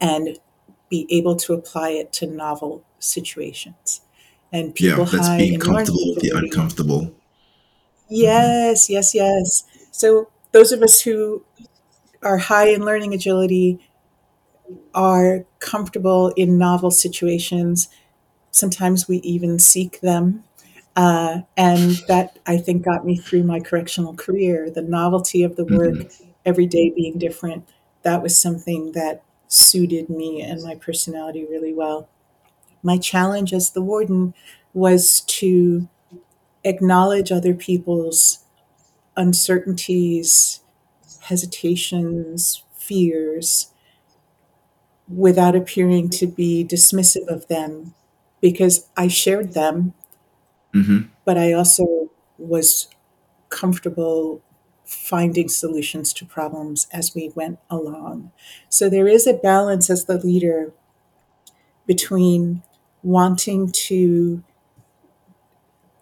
and 0.00 0.38
be 0.90 1.06
able 1.10 1.36
to 1.36 1.54
apply 1.54 1.90
it 1.90 2.12
to 2.14 2.26
novel 2.26 2.84
situations. 2.98 4.02
And 4.52 4.74
Yeah, 4.78 4.90
people 4.90 5.06
that's 5.06 5.28
high 5.28 5.38
being 5.38 5.60
comfortable 5.60 6.00
with 6.14 6.20
the 6.20 6.36
uncomfortable. 6.36 7.14
Yes, 8.08 8.90
yes, 8.90 9.14
yes. 9.14 9.64
So 9.90 10.28
those 10.52 10.72
of 10.72 10.82
us 10.82 11.00
who 11.00 11.44
are 12.22 12.38
high 12.38 12.68
in 12.68 12.84
learning 12.84 13.14
agility 13.14 13.80
are 14.94 15.44
comfortable 15.58 16.28
in 16.36 16.58
novel 16.58 16.90
situations. 16.90 17.88
Sometimes 18.50 19.08
we 19.08 19.18
even 19.18 19.58
seek 19.58 20.00
them. 20.00 20.44
Uh, 20.94 21.40
and 21.56 21.92
that 22.08 22.38
I 22.46 22.58
think 22.58 22.84
got 22.84 23.06
me 23.06 23.16
through 23.16 23.44
my 23.44 23.60
correctional 23.60 24.14
career. 24.14 24.70
The 24.70 24.82
novelty 24.82 25.42
of 25.42 25.56
the 25.56 25.64
work, 25.64 25.94
hmm 25.94 26.26
every 26.44 26.66
day 26.66 26.90
being 26.96 27.18
different, 27.20 27.64
that 28.02 28.20
was 28.20 28.36
something 28.36 28.90
that 28.94 29.22
suited 29.46 30.10
me 30.10 30.42
and 30.42 30.60
my 30.64 30.74
personality 30.74 31.46
really 31.48 31.72
well. 31.72 32.08
My 32.82 32.98
challenge 32.98 33.52
as 33.52 33.70
the 33.70 33.82
warden 33.82 34.34
was 34.74 35.22
to 35.22 35.88
acknowledge 36.64 37.32
other 37.32 37.54
people's 37.54 38.44
uncertainties, 39.16 40.60
hesitations, 41.22 42.64
fears, 42.74 43.72
without 45.08 45.54
appearing 45.56 46.08
to 46.08 46.26
be 46.26 46.64
dismissive 46.64 47.26
of 47.28 47.48
them 47.48 47.94
because 48.40 48.88
I 48.96 49.08
shared 49.08 49.52
them, 49.54 49.94
hmm 50.72 51.02
but 51.24 51.38
I 51.38 51.52
also 51.52 52.10
was 52.38 52.88
comfortable 53.50 54.42
finding 54.84 55.48
solutions 55.48 56.12
to 56.14 56.26
problems 56.26 56.88
as 56.92 57.14
we 57.14 57.32
went 57.34 57.58
along. 57.70 58.32
So 58.68 58.90
there 58.90 59.08
is 59.08 59.26
a 59.26 59.34
balance 59.34 59.90
as 59.90 60.06
the 60.06 60.18
leader 60.18 60.72
between 61.86 62.62
wanting 63.02 63.70
to 63.72 64.42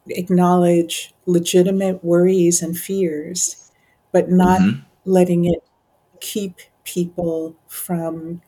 acknowledge 0.09 1.15
legitimate 1.27 2.03
worries 2.05 2.63
and 2.63 2.77
fears, 2.77 3.71
but 4.13 4.31
not 4.31 4.61
hmm 4.61 4.79
letting 5.07 5.47
it 5.47 5.65
keep 6.21 6.61
people 6.85 7.57
from 7.69 8.43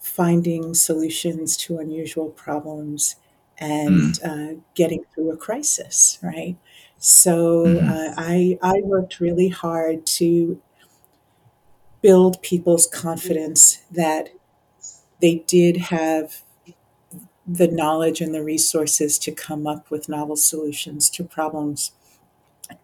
finding 0.00 0.74
solutions 0.74 1.56
to 1.56 1.78
unusual 1.78 2.30
problems 2.30 3.16
and 3.58 4.14
mm 4.14 4.24
uh, 4.24 4.60
getting 4.74 5.04
through 5.14 5.30
a 5.30 5.36
crisis, 5.36 6.18
right? 6.22 6.56
So 6.98 7.66
hmm 7.66 7.88
uh, 7.88 8.14
I, 8.16 8.58
I 8.62 8.80
worked 8.82 9.20
really 9.20 9.48
hard 9.48 10.06
to 10.18 10.60
build 12.02 12.40
people's 12.42 12.86
confidence 12.86 13.82
that 13.90 14.30
they 15.20 15.44
did 15.46 15.76
have 15.76 16.42
the 17.46 17.68
knowledge 17.68 18.20
and 18.20 18.34
the 18.34 18.42
resources 18.42 19.18
to 19.18 19.32
come 19.32 19.66
up 19.66 19.90
with 19.90 20.08
novel 20.08 20.36
solutions 20.36 21.08
to 21.10 21.24
problems. 21.24 21.92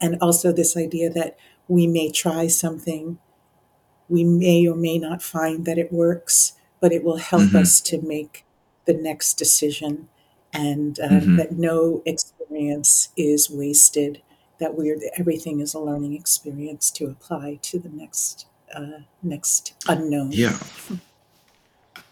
And 0.01 0.17
also, 0.21 0.53
this 0.53 0.77
idea 0.77 1.11
that 1.11 1.37
we 1.67 1.87
may 1.87 2.11
try 2.11 2.47
something, 2.47 3.19
we 4.09 4.23
may 4.23 4.67
or 4.67 4.77
may 4.77 4.99
not 4.99 5.23
find 5.23 5.65
that 5.65 5.79
it 5.79 5.93
works, 5.93 6.53
but 6.81 6.93
it 6.93 7.03
will 7.03 7.17
help 7.17 7.43
mm-hmm. 7.43 7.57
us 7.57 7.81
to 7.83 8.01
make 8.01 8.45
the 8.85 8.95
next 8.95 9.35
decision, 9.35 10.09
and 10.53 10.99
uh, 11.01 11.09
mm-hmm. 11.09 11.37
that 11.37 11.53
no 11.53 12.03
experience 12.05 13.09
is 13.17 13.51
wasted. 13.51 14.23
That 14.61 14.77
we're 14.77 15.01
everything 15.19 15.61
is 15.61 15.75
a 15.75 15.81
learning 15.81 16.15
experience 16.15 16.91
to 16.93 17.07
apply 17.07 17.59
to 17.63 17.79
the 17.79 17.89
next 17.89 18.47
uh, 18.75 19.01
next 19.23 19.75
unknown. 19.89 20.33
Yeah. 20.33 20.59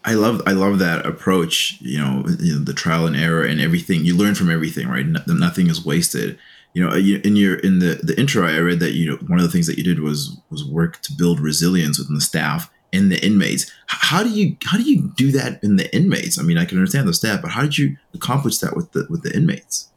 I 0.03 0.15
love 0.15 0.41
I 0.45 0.51
love 0.51 0.79
that 0.79 1.05
approach. 1.05 1.77
You 1.79 1.99
know, 1.99 2.25
you 2.39 2.55
know, 2.55 2.63
the 2.63 2.73
trial 2.73 3.05
and 3.05 3.15
error 3.15 3.43
and 3.43 3.61
everything. 3.61 4.03
You 4.03 4.17
learn 4.17 4.35
from 4.35 4.49
everything, 4.49 4.87
right? 4.87 5.05
No, 5.05 5.21
nothing 5.27 5.67
is 5.67 5.85
wasted. 5.85 6.37
You 6.73 6.83
know, 6.83 6.95
in 6.95 7.35
your 7.35 7.55
in 7.55 7.79
the 7.79 7.99
the 8.01 8.19
intro, 8.19 8.47
I 8.47 8.57
read 8.57 8.79
that 8.79 8.93
you 8.93 9.11
know 9.11 9.17
one 9.27 9.39
of 9.39 9.45
the 9.45 9.51
things 9.51 9.67
that 9.67 9.77
you 9.77 9.83
did 9.83 9.99
was 9.99 10.37
was 10.49 10.65
work 10.65 11.01
to 11.03 11.13
build 11.13 11.39
resilience 11.39 11.99
within 11.99 12.15
the 12.15 12.21
staff 12.21 12.71
and 12.93 13.11
the 13.11 13.23
inmates. 13.25 13.71
How 13.87 14.23
do 14.23 14.29
you 14.29 14.57
how 14.65 14.77
do 14.77 14.83
you 14.83 15.11
do 15.15 15.31
that 15.31 15.63
in 15.63 15.77
the 15.77 15.93
inmates? 15.95 16.39
I 16.39 16.43
mean, 16.43 16.57
I 16.57 16.65
can 16.65 16.77
understand 16.77 17.07
the 17.07 17.13
staff, 17.13 17.41
but 17.41 17.51
how 17.51 17.61
did 17.61 17.77
you 17.77 17.97
accomplish 18.13 18.57
that 18.59 18.75
with 18.75 18.91
the 18.91 19.07
with 19.09 19.23
the 19.23 19.35
inmates? 19.35 19.89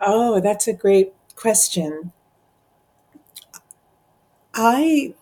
Oh, 0.00 0.40
that's 0.40 0.66
a 0.66 0.72
great 0.72 1.12
question. 1.36 2.12
I 4.54 5.14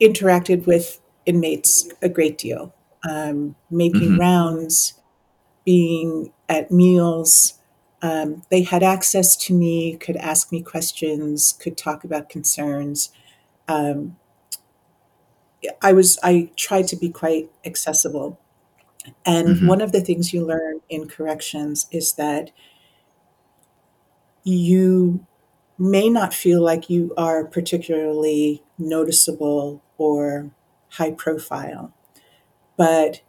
interacted 0.00 0.66
with 0.66 1.00
inmates 1.26 1.88
a 2.00 2.08
great 2.08 2.38
deal, 2.38 2.74
um, 3.08 3.56
making 3.70 4.00
mm-hmm. 4.00 4.20
rounds, 4.20 4.94
being 5.64 6.32
at 6.48 6.70
meals. 6.70 7.54
Um, 8.02 8.42
they 8.50 8.62
had 8.62 8.82
access 8.82 9.36
to 9.36 9.54
me, 9.54 9.96
could 9.96 10.16
ask 10.16 10.50
me 10.50 10.62
questions, 10.62 11.52
could 11.60 11.76
talk 11.76 12.02
about 12.02 12.30
concerns. 12.30 13.10
Um, 13.68 14.16
I 15.82 15.92
was 15.92 16.18
I 16.22 16.50
tried 16.56 16.88
to 16.88 16.96
be 16.96 17.10
quite 17.10 17.50
accessible. 17.64 18.38
And 19.24 19.48
mm-hmm. 19.48 19.66
one 19.66 19.80
of 19.80 19.92
the 19.92 20.00
things 20.00 20.32
you 20.32 20.44
learn 20.44 20.80
in 20.88 21.08
corrections 21.08 21.86
is 21.90 22.14
that 22.14 22.50
you 24.44 25.26
may 25.78 26.10
not 26.10 26.34
feel 26.34 26.62
like 26.62 26.90
you 26.90 27.14
are 27.16 27.44
particularly 27.44 28.62
noticeable 28.78 29.82
or 29.96 30.50
high 30.90 31.12
profile, 31.12 31.94
but 32.76 33.22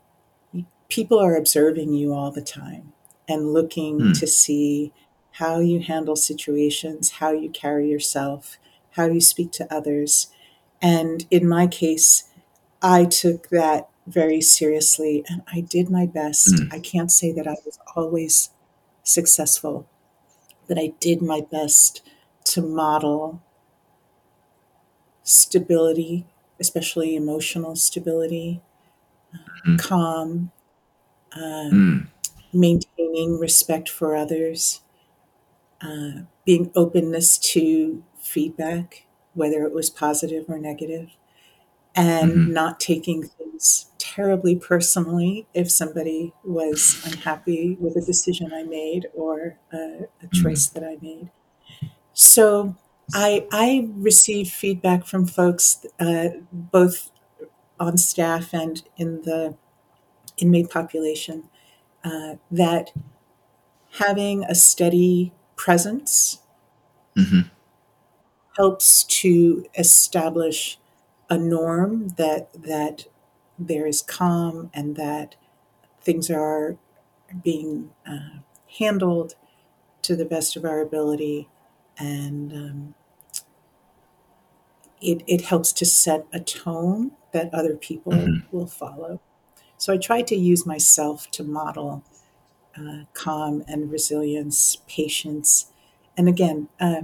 people 0.89 1.19
are 1.19 1.35
observing 1.35 1.93
you 1.93 2.13
all 2.13 2.31
the 2.31 2.41
time 2.41 2.91
and 3.27 3.53
looking 3.53 3.99
hmm. 3.99 4.11
to 4.11 4.27
see 4.27 4.91
how 5.35 5.59
you 5.59 5.79
handle 5.79 6.15
situations, 6.15 7.11
how 7.11 7.31
you 7.31 7.49
carry 7.49 7.89
yourself, 7.89 8.57
how 8.91 9.05
you 9.05 9.21
speak 9.21 9.51
to 9.53 9.73
others. 9.73 10.27
And 10.81 11.25
in 11.29 11.47
my 11.47 11.67
case, 11.67 12.25
I 12.81 13.05
took 13.05 13.49
that 13.49 13.89
very 14.07 14.41
seriously 14.41 15.23
and 15.29 15.43
I 15.53 15.61
did 15.61 15.89
my 15.89 16.05
best. 16.05 16.59
Hmm. 16.59 16.67
I 16.71 16.79
can't 16.79 17.11
say 17.11 17.31
that 17.33 17.47
I 17.47 17.55
was 17.65 17.77
always 17.95 18.49
successful, 19.03 19.87
but 20.67 20.79
I 20.79 20.93
did 20.99 21.21
my 21.21 21.41
best 21.41 22.01
to 22.45 22.61
model 22.61 23.41
stability 25.23 26.25
especially 26.61 27.15
emotional 27.15 27.75
stability, 27.75 28.61
mm-hmm. 29.33 29.75
calm, 29.77 30.51
uh, 31.33 31.69
mm. 31.73 32.07
maintaining 32.53 33.39
respect 33.39 33.89
for 33.89 34.15
others, 34.15 34.81
uh, 35.81 36.21
being 36.45 36.71
openness 36.75 37.37
to 37.39 38.03
feedback, 38.21 39.07
whether 39.33 39.63
it 39.63 39.73
was 39.73 39.89
positive 39.89 40.45
or 40.47 40.57
negative, 40.57 41.09
and 41.95 42.31
mm-hmm. 42.31 42.53
not 42.53 42.79
taking 42.79 43.23
things 43.23 43.91
terribly 43.97 44.55
personally 44.55 45.47
if 45.53 45.71
somebody 45.71 46.33
was 46.43 47.01
unhappy 47.05 47.77
with 47.79 47.95
a 47.95 48.01
decision 48.01 48.51
I 48.53 48.63
made 48.63 49.07
or 49.13 49.57
a, 49.71 49.77
a 49.77 50.27
mm. 50.27 50.31
choice 50.33 50.67
mm-hmm. 50.67 50.79
that 50.79 50.87
I 50.87 50.97
made. 51.01 51.29
So 52.13 52.75
I 53.13 53.47
I 53.51 53.89
receive 53.95 54.49
feedback 54.49 55.05
from 55.05 55.25
folks 55.25 55.85
uh, 55.99 56.29
both 56.51 57.11
on 57.79 57.97
staff 57.97 58.53
and 58.53 58.83
in 58.97 59.21
the 59.23 59.55
inmate 60.37 60.69
population 60.69 61.43
uh, 62.03 62.35
that 62.49 62.91
having 63.93 64.43
a 64.45 64.55
steady 64.55 65.33
presence 65.55 66.39
mm-hmm. 67.17 67.41
Helps 68.61 69.03
to 69.05 69.65
establish 69.75 70.77
a 71.31 71.37
norm 71.37 72.09
that 72.09 72.43
that 72.53 73.05
there 73.57 73.87
is 73.87 74.03
calm 74.03 74.69
and 74.71 74.95
that 74.95 75.35
things 75.99 76.29
are 76.29 76.77
being 77.43 77.89
uh, 78.05 78.37
handled 78.79 79.33
to 80.03 80.15
the 80.15 80.25
best 80.25 80.55
of 80.55 80.63
our 80.63 80.79
ability 80.79 81.49
and 81.97 82.53
um, 82.53 82.95
it, 85.01 85.23
it 85.25 85.41
helps 85.41 85.73
to 85.73 85.85
set 85.85 86.27
a 86.31 86.39
tone 86.39 87.11
that 87.33 87.51
other 87.51 87.75
people 87.75 88.11
mm-hmm. 88.11 88.55
will 88.55 88.67
follow. 88.67 89.19
So 89.77 89.93
I 89.93 89.97
try 89.97 90.21
to 90.21 90.35
use 90.35 90.65
myself 90.67 91.31
to 91.31 91.43
model 91.43 92.03
uh, 92.77 93.05
calm 93.13 93.63
and 93.67 93.91
resilience, 93.91 94.77
patience. 94.87 95.71
And 96.15 96.29
again, 96.29 96.69
uh, 96.79 97.03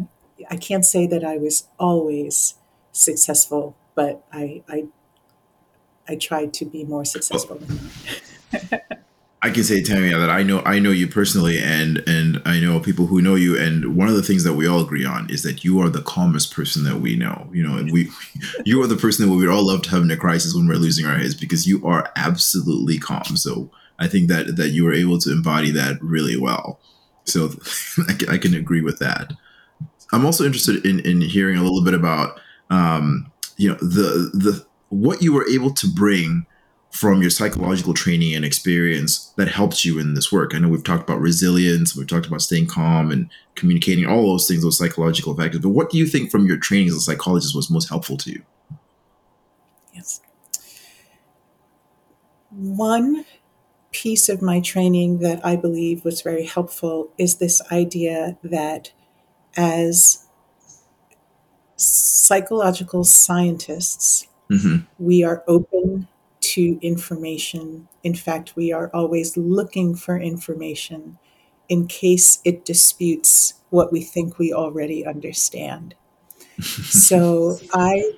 I 0.49 0.55
can't 0.55 0.85
say 0.85 1.07
that 1.07 1.23
I 1.23 1.37
was 1.37 1.67
always 1.79 2.55
successful, 2.91 3.75
but 3.95 4.23
I, 4.31 4.63
I, 4.67 4.85
I 6.07 6.15
tried 6.15 6.53
to 6.55 6.65
be 6.65 6.83
more 6.83 7.05
successful 7.05 7.57
than 7.57 7.79
that. 8.51 9.03
I 9.43 9.51
can 9.51 9.63
say, 9.63 9.81
Tamia, 9.81 10.19
that 10.19 10.31
I 10.31 10.41
know 10.41 10.61
I 10.65 10.79
know 10.79 10.89
you 10.89 11.07
personally, 11.07 11.59
and 11.59 11.99
and 12.07 12.41
I 12.45 12.59
know 12.59 12.79
people 12.79 13.05
who 13.05 13.21
know 13.21 13.35
you. 13.35 13.57
And 13.57 13.95
one 13.95 14.07
of 14.07 14.15
the 14.15 14.23
things 14.23 14.43
that 14.43 14.53
we 14.53 14.67
all 14.67 14.81
agree 14.81 15.05
on 15.05 15.29
is 15.29 15.43
that 15.43 15.63
you 15.63 15.79
are 15.79 15.89
the 15.89 16.01
calmest 16.01 16.53
person 16.53 16.83
that 16.85 16.97
we 16.97 17.15
know. 17.15 17.47
You 17.53 17.65
know, 17.65 17.77
and 17.77 17.91
we, 17.91 18.09
you 18.65 18.81
are 18.81 18.87
the 18.87 18.95
person 18.95 19.25
that 19.25 19.31
we 19.31 19.37
would 19.37 19.53
all 19.53 19.67
love 19.67 19.83
to 19.83 19.89
have 19.91 20.01
in 20.01 20.11
a 20.11 20.17
crisis 20.17 20.55
when 20.55 20.67
we're 20.67 20.75
losing 20.75 21.05
our 21.05 21.17
heads 21.17 21.35
because 21.35 21.67
you 21.67 21.85
are 21.85 22.11
absolutely 22.15 22.97
calm. 22.97 23.37
So 23.37 23.69
I 23.99 24.07
think 24.07 24.27
that 24.27 24.55
that 24.55 24.69
you 24.69 24.83
were 24.83 24.93
able 24.93 25.19
to 25.19 25.31
embody 25.31 25.71
that 25.71 26.01
really 26.01 26.37
well. 26.37 26.79
So 27.25 27.51
I 28.29 28.37
can 28.37 28.55
agree 28.55 28.81
with 28.81 28.97
that. 28.99 29.33
I'm 30.11 30.25
also 30.25 30.45
interested 30.45 30.85
in 30.85 30.99
in 31.01 31.21
hearing 31.21 31.57
a 31.57 31.63
little 31.63 31.83
bit 31.83 31.93
about, 31.93 32.39
um, 32.69 33.31
you 33.57 33.69
know, 33.69 33.75
the 33.75 34.31
the 34.33 34.65
what 34.89 35.21
you 35.21 35.33
were 35.33 35.47
able 35.49 35.73
to 35.73 35.87
bring 35.87 36.45
from 36.91 37.21
your 37.21 37.29
psychological 37.29 37.93
training 37.93 38.33
and 38.33 38.45
experience 38.45 39.31
that 39.35 39.47
helped 39.47 39.85
you 39.85 39.99
in 39.99 40.13
this 40.13 40.31
work? 40.31 40.55
I 40.55 40.59
know 40.59 40.69
we've 40.69 40.83
talked 40.83 41.07
about 41.07 41.19
resilience, 41.21 41.95
we've 41.95 42.07
talked 42.07 42.25
about 42.25 42.41
staying 42.41 42.67
calm 42.67 43.11
and 43.11 43.29
communicating, 43.55 44.05
all 44.05 44.23
those 44.23 44.47
things, 44.47 44.63
those 44.63 44.77
psychological 44.77 45.35
factors. 45.35 45.61
But 45.61 45.69
what 45.69 45.91
do 45.91 45.97
you 45.97 46.07
think 46.07 46.31
from 46.31 46.45
your 46.45 46.57
training 46.57 46.87
as 46.87 46.95
a 46.95 47.01
psychologist 47.01 47.55
was 47.55 47.69
most 47.69 47.89
helpful 47.89 48.17
to 48.17 48.31
you? 48.31 48.41
Yes. 49.93 50.21
One 52.49 53.25
piece 53.91 54.29
of 54.29 54.41
my 54.41 54.59
training 54.59 55.19
that 55.19 55.45
I 55.45 55.55
believe 55.55 56.03
was 56.03 56.21
very 56.21 56.45
helpful 56.45 57.11
is 57.17 57.35
this 57.35 57.61
idea 57.71 58.37
that 58.43 58.91
as 59.57 60.25
psychological 61.75 63.03
scientists, 63.03 64.27
mm-hmm. 64.49 64.85
we 64.97 65.23
are 65.23 65.43
open 65.47 66.07
to 66.39 66.79
information. 66.81 67.87
In 68.03 68.15
fact, 68.15 68.55
we 68.55 68.71
are 68.71 68.89
always 68.93 69.35
looking 69.35 69.95
for 69.95 70.17
information 70.17 71.17
in 71.67 71.87
case 71.87 72.39
it 72.45 72.63
disputes 72.63 73.55
what 73.69 73.91
we 73.91 74.01
think 74.01 74.37
we 74.37 74.53
already 74.53 75.05
understand. 75.05 75.95
so 76.61 77.59
I 77.73 78.11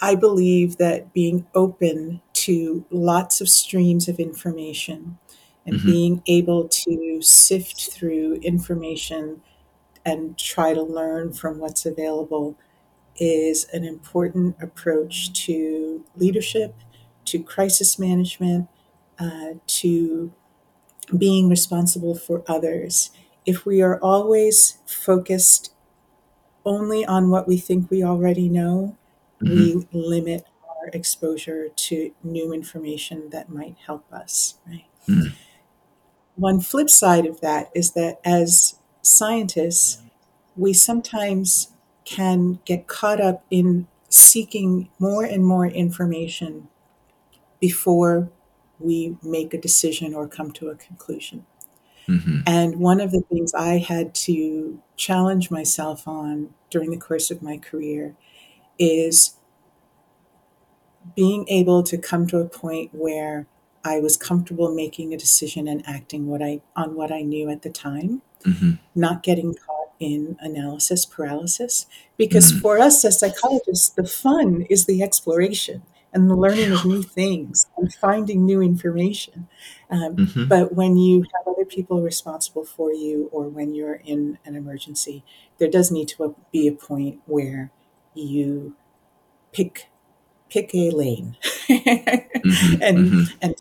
I 0.00 0.14
believe 0.14 0.76
that 0.78 1.12
being 1.12 1.46
open 1.54 2.20
to 2.32 2.84
lots 2.90 3.40
of 3.40 3.48
streams 3.48 4.08
of 4.08 4.18
information 4.18 5.18
and 5.64 5.76
mm-hmm. 5.76 5.90
being 5.90 6.22
able 6.26 6.68
to 6.68 7.22
sift 7.22 7.90
through 7.90 8.34
information 8.42 9.40
and 10.04 10.36
try 10.38 10.74
to 10.74 10.82
learn 10.82 11.32
from 11.32 11.58
what's 11.58 11.86
available 11.86 12.58
is 13.16 13.66
an 13.72 13.84
important 13.84 14.56
approach 14.60 15.32
to 15.44 16.04
leadership, 16.16 16.74
to 17.26 17.42
crisis 17.42 17.98
management, 17.98 18.68
uh, 19.18 19.54
to 19.66 20.32
being 21.16 21.48
responsible 21.48 22.14
for 22.14 22.42
others. 22.48 23.10
If 23.46 23.66
we 23.66 23.82
are 23.82 23.98
always 24.00 24.78
focused 24.86 25.72
only 26.64 27.04
on 27.04 27.30
what 27.30 27.46
we 27.46 27.58
think 27.58 27.90
we 27.90 28.02
already 28.02 28.48
know, 28.48 28.96
mm-hmm. 29.42 29.54
we 29.54 29.88
limit 29.92 30.44
our 30.68 30.88
exposure 30.92 31.68
to 31.68 32.12
new 32.22 32.52
information 32.52 33.30
that 33.30 33.48
might 33.50 33.76
help 33.86 34.10
us, 34.12 34.56
right? 34.66 34.86
Mm. 35.08 35.34
One 36.36 36.60
flip 36.60 36.90
side 36.90 37.26
of 37.26 37.40
that 37.42 37.70
is 37.74 37.92
that 37.92 38.18
as 38.24 38.78
scientists, 39.04 40.02
we 40.56 40.72
sometimes 40.72 41.70
can 42.04 42.60
get 42.64 42.86
caught 42.86 43.20
up 43.20 43.44
in 43.50 43.88
seeking 44.08 44.90
more 44.98 45.24
and 45.24 45.44
more 45.44 45.66
information 45.66 46.68
before 47.60 48.30
we 48.78 49.16
make 49.22 49.54
a 49.54 49.60
decision 49.60 50.14
or 50.14 50.28
come 50.28 50.50
to 50.52 50.68
a 50.68 50.76
conclusion. 50.76 51.46
hmm 52.06 52.40
And 52.46 52.76
one 52.76 53.00
of 53.00 53.12
the 53.12 53.22
things 53.22 53.54
I 53.54 53.78
had 53.78 54.14
to 54.26 54.80
challenge 54.96 55.50
myself 55.50 56.06
on 56.08 56.54
during 56.70 56.90
the 56.90 56.98
course 56.98 57.30
of 57.30 57.42
my 57.42 57.58
career 57.58 58.16
is 58.78 59.36
being 61.14 61.46
able 61.48 61.82
to 61.84 61.98
come 61.98 62.26
to 62.28 62.38
a 62.38 62.44
point 62.44 62.90
where 62.92 63.46
I 63.84 64.00
was 64.00 64.16
comfortable 64.16 64.74
making 64.74 65.12
a 65.14 65.18
decision 65.18 65.68
and 65.68 65.82
acting 65.86 66.26
what 66.26 66.42
I 66.42 66.60
on 66.76 66.94
what 66.94 67.12
I 67.12 67.22
knew 67.22 67.50
at 67.50 67.62
the 67.62 67.70
time, 67.70 68.22
hmm 68.44 68.72
not 68.94 69.22
getting 69.22 69.54
caught 69.54 69.92
in 70.00 70.36
analysis 70.40 71.04
paralysis. 71.06 71.86
Because 72.16 72.52
Mm. 72.52 72.60
for 72.62 72.78
us 72.78 73.04
as 73.04 73.18
psychologists, 73.18 73.88
the 73.90 74.04
fun 74.06 74.62
is 74.70 74.86
the 74.86 75.02
exploration 75.02 75.82
and 76.12 76.30
the 76.30 76.36
learning 76.36 76.72
of 76.72 76.84
new 76.84 77.02
things 77.02 77.66
and 77.76 77.92
finding 77.94 78.44
new 78.44 78.62
information. 78.62 79.48
Um, 79.90 80.16
hmm 80.26 80.44
but 80.48 80.72
when 80.74 80.96
you 80.96 81.24
have 81.34 81.46
other 81.54 81.64
people 81.64 82.02
responsible 82.02 82.64
for 82.64 82.92
you, 82.92 83.28
or 83.32 83.48
when 83.48 83.74
you're 83.74 84.00
in 84.04 84.38
an 84.44 84.54
emergency, 84.56 85.24
there 85.58 85.70
does 85.70 85.90
need 85.90 86.08
to 86.08 86.34
be 86.52 86.68
a 86.68 86.72
point 86.72 87.20
where 87.26 87.70
you 88.14 88.74
pick 89.52 89.88
pick 90.50 90.74
a 90.74 90.90
lane 90.90 91.36
hmm 91.68 92.82
and 92.82 93.08
hmm 93.08 93.22
and 93.42 93.54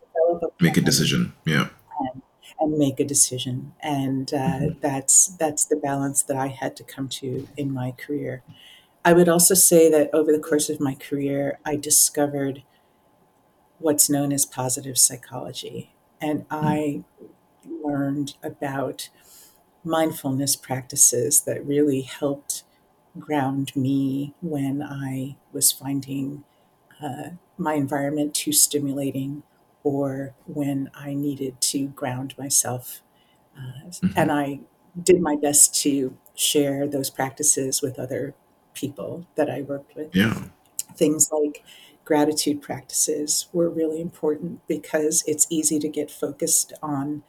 Make 0.59 0.77
a 0.77 0.81
decision. 0.81 1.33
Yeah. 1.45 1.69
and, 1.99 2.21
and 2.59 2.77
make 2.77 2.99
a 2.99 3.05
decision. 3.05 3.73
And 3.81 4.33
uh, 4.33 4.59
hmm 4.59 4.73
that's 4.81 5.27
that's 5.37 5.65
the 5.65 5.75
balance 5.75 6.23
that 6.23 6.37
I 6.37 6.47
had 6.47 6.75
to 6.77 6.83
come 6.83 7.07
to 7.09 7.47
in 7.57 7.71
my 7.73 7.91
career. 7.91 8.43
I 9.05 9.13
would 9.13 9.29
also 9.29 9.53
say 9.53 9.89
that 9.91 10.09
over 10.13 10.31
the 10.31 10.39
course 10.39 10.69
of 10.69 10.79
my 10.79 10.95
career, 10.95 11.59
I 11.65 11.75
discovered 11.75 12.63
what's 13.79 14.09
known 14.09 14.31
as 14.31 14.45
positive 14.45 14.97
psychology, 14.97 15.91
and 16.21 16.41
Mm. 16.41 16.47
I 16.51 17.03
learned 17.65 18.35
about 18.43 19.09
mindfulness 19.83 20.55
practices 20.55 21.41
that 21.41 21.65
really 21.65 22.01
helped 22.01 22.63
ground 23.19 23.75
me 23.75 24.35
when 24.41 24.83
I 24.83 25.37
was 25.53 25.71
finding 25.71 26.45
uh, 27.01 27.31
my 27.57 27.75
environment 27.75 28.35
too 28.35 28.53
stimulating 28.53 29.43
or 29.83 30.35
when 30.45 30.89
I 30.93 31.13
needed 31.13 31.59
to 31.61 31.87
ground 31.89 32.35
myself. 32.37 33.01
Uh, 33.57 33.91
hmm 34.01 34.11
and 34.15 34.31
I 34.31 34.61
did 35.01 35.21
my 35.21 35.35
best 35.35 35.75
to 35.83 36.17
share 36.35 36.87
those 36.87 37.09
practices 37.09 37.81
with 37.81 37.99
other 37.99 38.35
people 38.73 39.27
that 39.35 39.49
I 39.49 39.61
worked 39.61 39.95
with. 39.95 40.15
Yeah. 40.15 40.45
Things 40.95 41.29
like 41.31 41.63
gratitude 42.05 42.61
practices 42.61 43.47
were 43.53 43.69
really 43.69 44.01
important 44.01 44.65
because 44.67 45.23
it's 45.27 45.47
easy 45.49 45.79
to 45.79 45.89
get 45.89 46.11
focused 46.11 46.73
on 46.81 47.23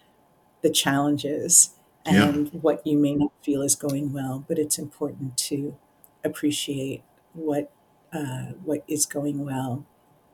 the 0.62 0.70
challenges 0.70 1.70
Yeah. 2.06 2.28
and 2.28 2.52
what 2.62 2.86
you 2.86 2.98
may 2.98 3.14
not 3.14 3.32
feel 3.42 3.62
is 3.62 3.74
going 3.76 4.12
well, 4.12 4.44
but 4.48 4.58
it's 4.58 4.78
important 4.78 5.36
to 5.50 5.76
appreciate 6.24 7.02
what 7.32 7.70
uh, 8.12 8.52
what 8.64 8.84
is 8.88 9.06
going 9.06 9.44
well 9.44 9.84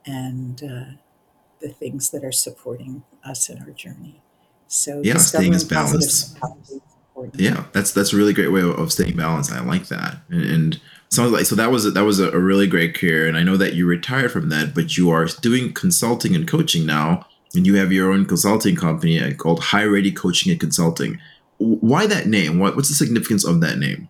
and 0.05 0.63
uh, 0.63 0.85
the 1.61 1.69
things 1.69 2.09
that 2.09 2.23
are 2.23 2.31
supporting 2.31 3.03
us 3.23 3.49
in 3.49 3.59
our 3.59 3.71
journey. 3.71 4.21
So 4.67 5.01
Yeah. 5.03 5.17
Staying 5.17 5.53
as 5.53 5.63
balanced. 5.63 6.37
Yeah, 7.33 7.65
that's 7.71 7.91
that's 7.91 8.13
a 8.13 8.17
really 8.17 8.33
great 8.33 8.51
way 8.51 8.61
of, 8.61 8.91
staying 8.91 9.15
balanced. 9.15 9.51
I 9.51 9.61
like 9.61 9.87
that. 9.87 10.17
And, 10.29 10.43
and 10.43 10.81
sounds 11.09 11.31
like 11.31 11.45
so 11.45 11.55
that 11.55 11.69
was 11.71 11.85
a, 11.85 11.91
that 11.91 12.03
was 12.03 12.19
a, 12.19 12.31
a 12.31 12.39
really 12.39 12.67
great 12.67 12.95
career. 12.95 13.27
And 13.27 13.37
I 13.37 13.43
know 13.43 13.57
that 13.57 13.73
you 13.73 13.85
retired 13.85 14.31
from 14.31 14.49
that, 14.49 14.73
but 14.73 14.97
you 14.97 15.11
are 15.11 15.27
doing 15.41 15.73
consulting 15.73 16.35
and 16.35 16.47
coaching 16.47 16.85
now, 16.85 17.27
and 17.53 17.67
you 17.67 17.75
have 17.75 17.91
your 17.91 18.11
own 18.11 18.25
consulting 18.25 18.75
company 18.75 19.21
uh, 19.21 19.33
called 19.33 19.59
High 19.59 19.83
Ready 19.83 20.11
Coaching 20.11 20.51
and 20.51 20.59
Consulting. 20.59 21.19
Why 21.57 22.07
that 22.07 22.25
name? 22.25 22.57
What 22.57 22.75
what's 22.75 22.89
the 22.89 22.95
significance 22.95 23.45
of 23.45 23.61
that 23.61 23.77
name? 23.77 24.09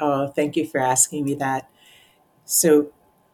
Oh, 0.00 0.28
thank 0.28 0.56
you 0.56 0.66
for 0.66 0.80
asking 0.80 1.24
me 1.24 1.34
that. 1.34 1.68
So, 2.44 2.92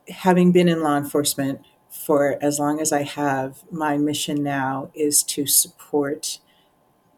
having 0.09 0.53
been 0.53 0.69
in 0.69 0.83
law 0.83 0.97
enforcement 0.97 1.61
for 1.91 2.39
as 2.43 2.59
long 2.59 2.81
as 2.81 2.93
I 2.93 3.03
have, 3.03 3.65
my 3.71 3.97
mission 3.97 4.43
now 4.43 4.91
is 4.95 5.23
to 5.25 5.47
support 5.47 6.41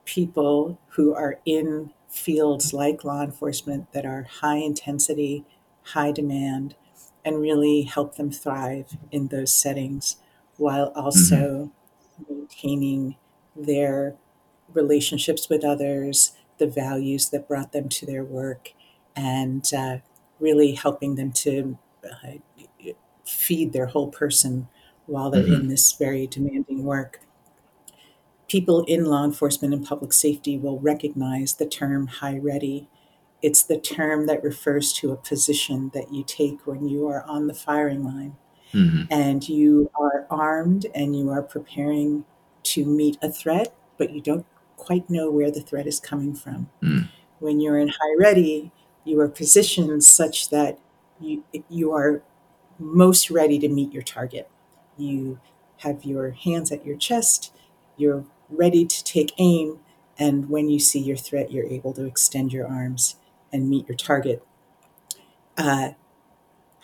people 0.05 0.79
who 0.91 1.15
are 1.15 1.41
in 1.47 1.93
fields 2.09 2.73
like 2.73 3.05
law 3.05 3.23
enforcement 3.23 3.93
that 3.93 4.07
are 4.07 4.25
high 4.25 4.57
intensity, 4.57 5.45
high 5.85 6.13
demand, 6.13 6.75
and 7.25 7.41
really 7.41 7.83
help 7.83 8.17
them 8.17 8.31
thrive 8.31 8.97
in 9.13 9.29
those 9.29 9.53
settings 9.53 10.17
while 10.57 10.93
hmm 10.95 11.01
also 11.01 11.73
maintaining 12.29 13.17
their 13.57 14.17
relationships 14.73 15.49
with 15.49 15.65
others, 15.65 16.33
the 16.59 16.67
values 16.67 17.31
that 17.31 17.49
brought 17.49 17.73
them 17.73 17.89
to 17.89 18.07
their 18.07 18.25
work, 18.25 18.73
and 19.17 19.73
uh, 19.77 19.99
really 20.39 20.73
helping 20.73 21.15
them 21.17 21.33
to 21.33 21.79
uh, 22.05 22.33
feed 23.31 23.73
their 23.73 23.87
whole 23.87 24.09
person 24.09 24.69
while 25.07 25.31
they're 25.31 25.47
in 25.47 25.63
hmm 25.63 25.69
this 25.69 25.93
very 25.93 26.27
demanding 26.27 26.85
work. 26.85 27.21
People 28.49 28.85
in 28.85 29.05
law 29.05 29.25
enforcement 29.25 29.73
and 29.73 29.87
public 29.87 30.13
safety 30.13 30.59
will 30.59 30.79
recognize 30.81 31.55
the 31.55 31.67
term 31.67 32.07
high 32.07 32.39
ready. 32.39 32.89
It's 33.43 33.63
the 33.63 33.79
term 33.79 34.27
that 34.27 34.43
refers 34.43 34.93
to 34.95 35.13
a 35.13 35.17
position 35.17 35.91
that 35.95 36.13
you 36.13 36.25
take 36.25 36.67
when 36.67 36.89
you 36.89 37.07
are 37.09 37.23
on 37.25 37.47
the 37.47 37.55
firing 37.55 38.05
line. 38.05 38.37
Hmm 38.73 39.03
and 39.11 39.49
you 39.49 39.91
are 39.99 40.27
armed 40.31 40.87
and 40.95 41.17
you 41.17 41.31
are 41.31 41.43
preparing 41.43 42.25
to 42.63 42.85
meet 42.85 43.19
a 43.23 43.31
threat, 43.31 43.75
but 43.99 44.11
you 44.13 44.21
don't 44.21 44.47
quite 44.77 45.11
know 45.11 45.31
where 45.31 45.51
the 45.51 45.61
threat 45.61 45.87
is 45.87 46.01
coming 46.01 46.35
from. 46.35 46.71
mm. 46.83 47.09
When 47.41 47.61
you're 47.61 47.79
in 47.79 47.89
high 47.89 48.17
ready, 48.19 48.71
you 49.05 49.21
are 49.21 49.29
positioned 49.29 50.05
such 50.05 50.51
that 50.51 50.79
you, 51.21 51.45
you 51.69 51.93
are 51.93 52.23
most 52.81 53.31
ready 53.31 53.61
to 53.61 53.71
meet 53.71 53.93
your 53.93 54.05
target. 54.05 54.51
You 54.99 55.41
have 55.79 56.05
your 56.05 56.33
hands 56.33 56.73
at 56.73 56.87
your 56.87 56.97
chest, 56.97 57.55
you're 57.99 58.25
ready 58.51 58.87
to 58.87 59.05
take 59.05 59.33
aim, 59.39 59.81
and 60.19 60.51
when 60.51 60.71
you 60.71 60.81
see 60.81 61.01
your 61.01 61.17
threat, 61.19 61.53
you're 61.53 61.67
able 61.67 61.95
to 61.95 62.07
extend 62.07 62.53
your 62.53 62.69
arms 62.69 63.17
and 63.53 63.71
meet 63.71 63.89
your 63.89 63.97
target. 63.97 64.45
Uh, 65.57 65.91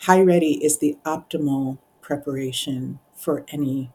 high 0.01 0.21
ready 0.21 0.63
is 0.63 0.79
the 0.79 0.97
optimal 1.05 1.79
preparation 2.01 2.99
for 3.15 3.45
any 3.49 3.91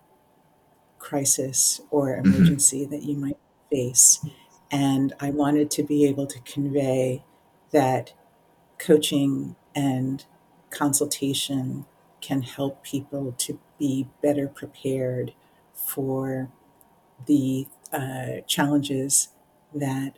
crisis 0.98 1.80
or 1.90 2.14
hmm 2.16 2.26
emergency 2.26 2.84
that 2.86 3.02
you 3.02 3.16
might 3.16 3.38
face. 3.70 4.24
And 4.70 5.12
I 5.20 5.30
wanted 5.30 5.70
to 5.72 5.82
be 5.82 6.06
able 6.06 6.26
to 6.26 6.40
convey 6.40 7.24
that 7.72 8.12
coaching 8.78 9.56
and 9.74 10.24
consultation 10.70 11.86
can 12.22 12.42
help 12.42 12.82
people 12.82 13.34
to 13.36 13.58
be 13.78 14.08
better 14.22 14.48
prepared 14.48 15.34
for 15.74 16.48
the 17.26 17.66
uh, 17.92 18.40
challenges 18.46 19.28
that 19.74 20.14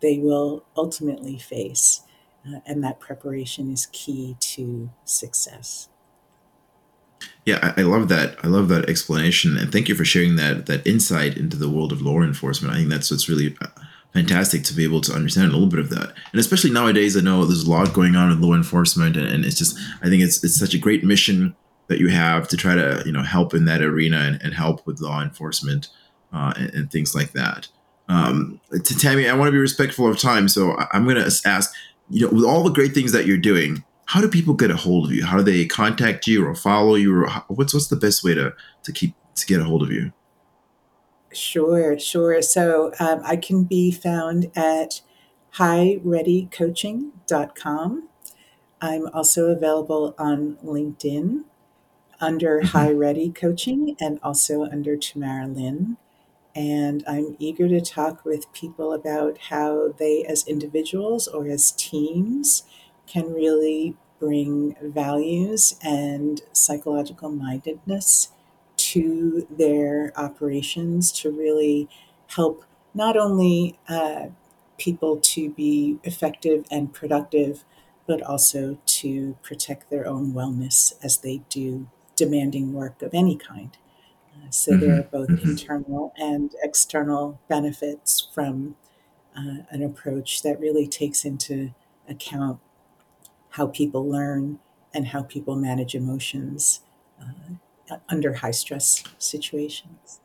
they 0.00 0.18
will 0.18 0.64
ultimately 0.76 1.38
face. 1.38 2.02
Uh, 2.44 2.58
and 2.66 2.82
that 2.82 2.98
preparation 2.98 3.70
is 3.70 3.86
key 3.92 4.36
to 4.40 4.90
success. 5.04 5.88
Yeah, 7.46 7.58
I, 7.62 7.82
I 7.82 7.84
love 7.84 8.08
that. 8.08 8.36
I 8.42 8.48
love 8.48 8.68
that 8.68 8.88
explanation, 8.88 9.56
and 9.56 9.70
thank 9.70 9.88
you 9.88 9.94
for 9.94 10.04
sharing 10.04 10.34
that 10.36 10.66
that 10.66 10.84
insight 10.84 11.36
into 11.36 11.56
the 11.56 11.68
world 11.68 11.92
of 11.92 12.02
law 12.02 12.20
enforcement. 12.20 12.74
I 12.74 12.78
think 12.78 12.90
that's 12.90 13.12
what's 13.12 13.28
really 13.28 13.56
uh, 13.60 13.68
fantastic 14.12 14.62
to 14.64 14.74
be 14.74 14.84
able 14.84 15.00
to 15.02 15.12
understand 15.12 15.48
a 15.48 15.52
little 15.52 15.68
bit 15.68 15.80
of 15.80 15.90
that, 15.90 16.12
and 16.32 16.40
especially 16.40 16.70
nowadays. 16.70 17.16
I 17.16 17.20
know 17.20 17.44
there's 17.44 17.64
a 17.64 17.70
lot 17.70 17.92
going 17.92 18.16
on 18.16 18.28
with 18.28 18.40
law 18.40 18.54
enforcement, 18.54 19.16
and, 19.16 19.26
and 19.26 19.44
it's 19.44 19.56
just 19.56 19.78
I 20.02 20.08
think 20.08 20.22
it's 20.22 20.42
it's 20.44 20.58
such 20.58 20.74
a 20.74 20.78
great 20.78 21.04
mission 21.04 21.54
that 21.88 21.98
you 21.98 22.08
have 22.08 22.48
to 22.48 22.56
try 22.56 22.74
to 22.74 23.02
you 23.04 23.12
know 23.12 23.22
help 23.22 23.54
in 23.54 23.64
that 23.66 23.82
arena 23.82 24.18
and, 24.18 24.40
and 24.42 24.54
help 24.54 24.86
with 24.86 25.00
law 25.00 25.22
enforcement 25.22 25.88
uh, 26.32 26.52
and, 26.56 26.74
and 26.74 26.90
things 26.90 27.14
like 27.14 27.32
that. 27.32 27.68
Um, 28.08 28.60
to 28.70 28.98
Tammy, 28.98 29.28
I 29.28 29.34
want 29.34 29.48
to 29.48 29.52
be 29.52 29.58
respectful 29.58 30.08
of 30.08 30.18
time, 30.18 30.48
so 30.48 30.76
I'm 30.92 31.04
going 31.04 31.16
to 31.16 31.40
ask, 31.46 31.72
you 32.10 32.26
know, 32.26 32.32
with 32.32 32.44
all 32.44 32.62
the 32.62 32.70
great 32.70 32.92
things 32.92 33.12
that 33.12 33.26
you're 33.26 33.38
doing, 33.38 33.84
how 34.06 34.20
do 34.20 34.28
people 34.28 34.54
get 34.54 34.70
a 34.70 34.76
hold 34.76 35.06
of 35.06 35.12
you? 35.12 35.24
How 35.24 35.38
do 35.38 35.42
they 35.42 35.64
contact 35.64 36.26
you 36.26 36.46
or 36.46 36.54
follow 36.54 36.96
you? 36.96 37.14
Or 37.14 37.28
what's 37.48 37.72
what's 37.72 37.88
the 37.88 37.96
best 37.96 38.22
way 38.22 38.34
to 38.34 38.52
to 38.82 38.92
keep 38.92 39.14
to 39.36 39.46
get 39.46 39.60
a 39.60 39.64
hold 39.64 39.82
of 39.82 39.90
you? 39.90 40.12
Sure, 41.32 41.98
sure. 41.98 42.42
So 42.42 42.92
um, 42.98 43.22
I 43.24 43.36
can 43.36 43.64
be 43.64 43.90
found 43.90 44.50
at 44.54 45.00
highreadycoaching.com. 45.56 48.08
I'm 48.80 49.06
also 49.08 49.50
available 49.50 50.14
on 50.18 50.56
LinkedIn 50.64 51.44
under 52.20 52.58
mm-hmm. 52.58 52.68
High 52.68 52.92
Ready 52.92 53.30
Coaching 53.30 53.96
and 54.00 54.18
also 54.22 54.64
under 54.64 54.96
Tamara 54.96 55.46
Lyn. 55.46 55.98
And 56.54 57.02
I'm 57.06 57.36
eager 57.38 57.68
to 57.68 57.80
talk 57.80 58.24
with 58.24 58.52
people 58.52 58.92
about 58.92 59.38
how 59.48 59.92
they, 59.98 60.24
as 60.24 60.46
individuals 60.46 61.26
or 61.26 61.48
as 61.48 61.72
teams, 61.72 62.64
can 63.06 63.32
really 63.32 63.96
bring 64.20 64.76
values 64.82 65.76
and 65.82 66.42
psychological 66.52 67.30
mindedness 67.30 68.28
to 68.92 69.46
their 69.50 70.12
operations 70.16 71.10
to 71.12 71.30
really 71.30 71.88
help 72.28 72.64
not 72.94 73.16
only 73.16 73.78
uh, 73.88 74.26
people 74.78 75.18
to 75.18 75.50
be 75.50 75.98
effective 76.04 76.66
and 76.70 76.92
productive, 76.92 77.64
but 78.06 78.22
also 78.22 78.78
to 78.84 79.36
protect 79.42 79.88
their 79.88 80.06
own 80.06 80.32
wellness 80.32 80.92
as 81.02 81.18
they 81.18 81.38
do 81.48 81.88
demanding 82.16 82.72
work 82.72 83.00
of 83.00 83.14
any 83.14 83.36
kind. 83.36 83.76
Uh, 84.34 84.50
so 84.50 84.72
mm-hmm. 84.72 84.80
there 84.80 84.98
are 84.98 85.02
both 85.04 85.28
mm-hmm. 85.28 85.50
internal 85.50 86.12
and 86.16 86.54
external 86.62 87.40
benefits 87.48 88.28
from 88.34 88.76
uh, 89.36 89.62
an 89.70 89.82
approach 89.82 90.42
that 90.42 90.60
really 90.60 90.86
takes 90.86 91.24
into 91.24 91.72
account 92.08 92.58
how 93.50 93.66
people 93.66 94.06
learn 94.06 94.58
and 94.92 95.08
how 95.08 95.22
people 95.22 95.56
manage 95.56 95.94
emotions 95.94 96.80
uh, 97.20 97.54
under 98.08 98.34
high 98.34 98.52
stress 98.52 99.04
situations. 99.18 100.20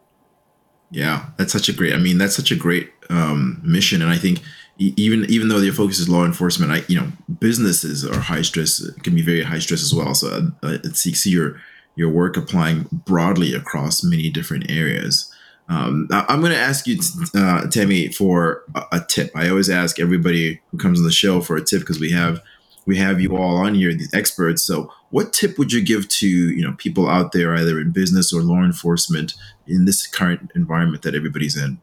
Yeah, 0.90 1.28
that's 1.38 1.52
such 1.52 1.68
a 1.68 1.74
great. 1.74 1.94
I 1.94 1.98
mean, 1.98 2.18
that's 2.18 2.36
such 2.36 2.52
a 2.52 2.56
great 2.56 2.92
um, 3.10 3.60
mission, 3.64 4.02
and 4.02 4.12
I 4.12 4.18
think 4.18 4.40
even 4.78 5.26
even 5.26 5.50
though 5.50 5.58
your 5.58 5.74
focus 5.74 6.00
is 6.00 6.08
law 6.08 6.26
enforcement, 6.26 6.72
I 6.72 6.84
you 6.88 7.00
know 7.00 7.12
businesses 7.40 8.06
are 8.06 8.20
high 8.20 8.42
stress 8.42 8.82
can 9.04 9.16
be 9.16 9.22
very 9.22 9.44
high 9.44 9.60
stress 9.60 9.84
as 9.84 9.94
well. 9.94 10.14
So 10.14 10.50
uh, 10.64 10.68
uh 10.68 10.78
see 10.94 11.30
your 11.30 11.60
your 11.96 12.10
work 12.10 12.38
applying 12.38 12.88
broadly 12.92 13.54
across 13.54 14.04
many 14.04 14.30
different 14.30 14.70
areas. 14.70 15.34
Um, 15.70 16.08
I'm 16.12 16.40
going 16.40 16.54
to 16.54 16.58
ask 16.58 16.88
you, 16.88 16.98
uh, 17.36 17.68
Tammy, 17.68 18.10
for 18.10 18.64
a, 18.74 18.84
a, 18.94 19.06
tip. 19.06 19.32
I 19.36 19.50
always 19.50 19.70
ask 19.70 20.00
everybody 20.00 20.62
who 20.72 20.78
comes 20.78 20.98
on 20.98 21.04
the 21.04 21.12
show 21.12 21.42
for 21.42 21.58
a 21.58 21.64
tip 21.64 21.82
because 21.82 22.00
we 22.00 22.12
have 22.12 22.42
we 22.86 22.96
have 22.98 23.20
you 23.20 23.36
all 23.36 23.58
on 23.58 23.76
here, 23.76 23.94
these 23.94 24.14
experts. 24.14 24.64
So, 24.64 24.94
what 25.10 25.34
tip 25.34 25.58
would 25.58 25.72
you 25.72 25.84
give 25.84 26.08
to 26.10 26.28
you 26.28 26.64
know 26.64 26.74
people 26.78 27.10
out 27.10 27.32
there, 27.32 27.56
either 27.56 27.80
in 27.80 27.92
business 27.92 28.34
or 28.34 28.42
law 28.42 28.64
enforcement, 28.64 29.34
in 29.66 29.86
this 29.86 30.06
current 30.08 30.52
environment 30.56 31.04
that 31.04 31.16
everybody's 31.16 31.56
in? 31.56 31.80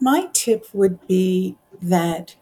My 0.00 0.28
tip 0.32 0.66
would 0.72 1.06
be 1.06 1.56
that 1.80 2.36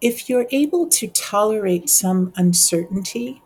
if 0.00 0.28
you're 0.28 0.46
able 0.50 0.88
to 0.88 1.08
tolerate 1.08 1.88
some 1.88 2.32
uncertainty, 2.36 3.42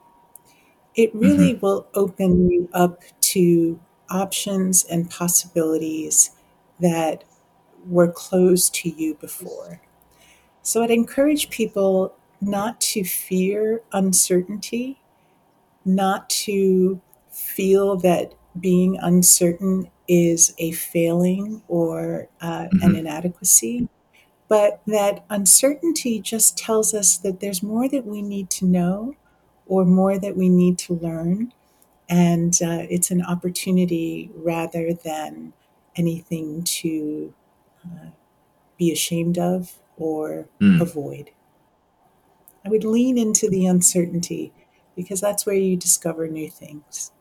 it 0.94 1.14
really 1.14 1.55
mm-hmm. 1.55 1.64
will 1.64 1.87
open 1.94 2.51
you 2.51 2.68
up 2.72 3.03
to 3.20 3.81
options 4.11 4.85
and 4.85 5.09
possibilities 5.09 6.31
that 6.81 7.25
were 7.86 8.10
closed 8.10 8.74
to 8.74 8.88
you 8.88 9.14
before. 9.14 9.80
So 10.62 10.82
I'd 10.82 10.90
encourage 10.90 11.50
people 11.50 12.14
not 12.40 12.80
to 12.80 13.04
fear 13.04 13.82
uncertainty, 13.92 15.00
not 15.84 16.28
to 16.30 17.00
feel 17.30 17.96
that 17.98 18.34
being 18.58 18.98
uncertain 19.00 19.90
is 20.08 20.54
a 20.58 20.72
failing 20.72 21.62
or 21.68 22.28
uh, 22.40 22.64
mm-hmm. 22.64 22.82
an 22.82 22.96
inadequacy, 22.96 23.88
but 24.48 24.82
that 24.86 25.24
uncertainty 25.30 26.20
just 26.20 26.58
tells 26.58 26.92
us 26.92 27.16
that 27.18 27.40
there's 27.40 27.62
more 27.62 27.88
that 27.88 28.04
we 28.04 28.20
need 28.20 28.50
to 28.50 28.66
know 28.66 29.14
or 29.66 29.84
more 29.84 30.18
that 30.18 30.36
we 30.36 30.48
need 30.48 30.78
to 30.78 30.94
learn. 30.94 31.52
And 32.08 32.52
uh, 32.62 32.84
it's 32.90 33.10
an 33.10 33.22
opportunity 33.22 34.30
rather 34.34 34.92
than 34.92 35.54
anything 35.96 36.62
to 36.64 37.32
uh, 37.84 38.10
be 38.78 38.92
ashamed 38.92 39.38
of 39.38 39.78
or 39.96 40.48
mm. 40.60 40.80
avoid. 40.80 41.30
I 42.64 42.68
would 42.68 42.84
lean 42.84 43.18
into 43.18 43.48
the 43.48 43.66
uncertainty 43.66 44.52
because 44.96 45.20
that's 45.20 45.46
where 45.46 45.54
you 45.54 45.76
discover 45.76 46.28
new 46.28 46.50
things. 46.50 47.12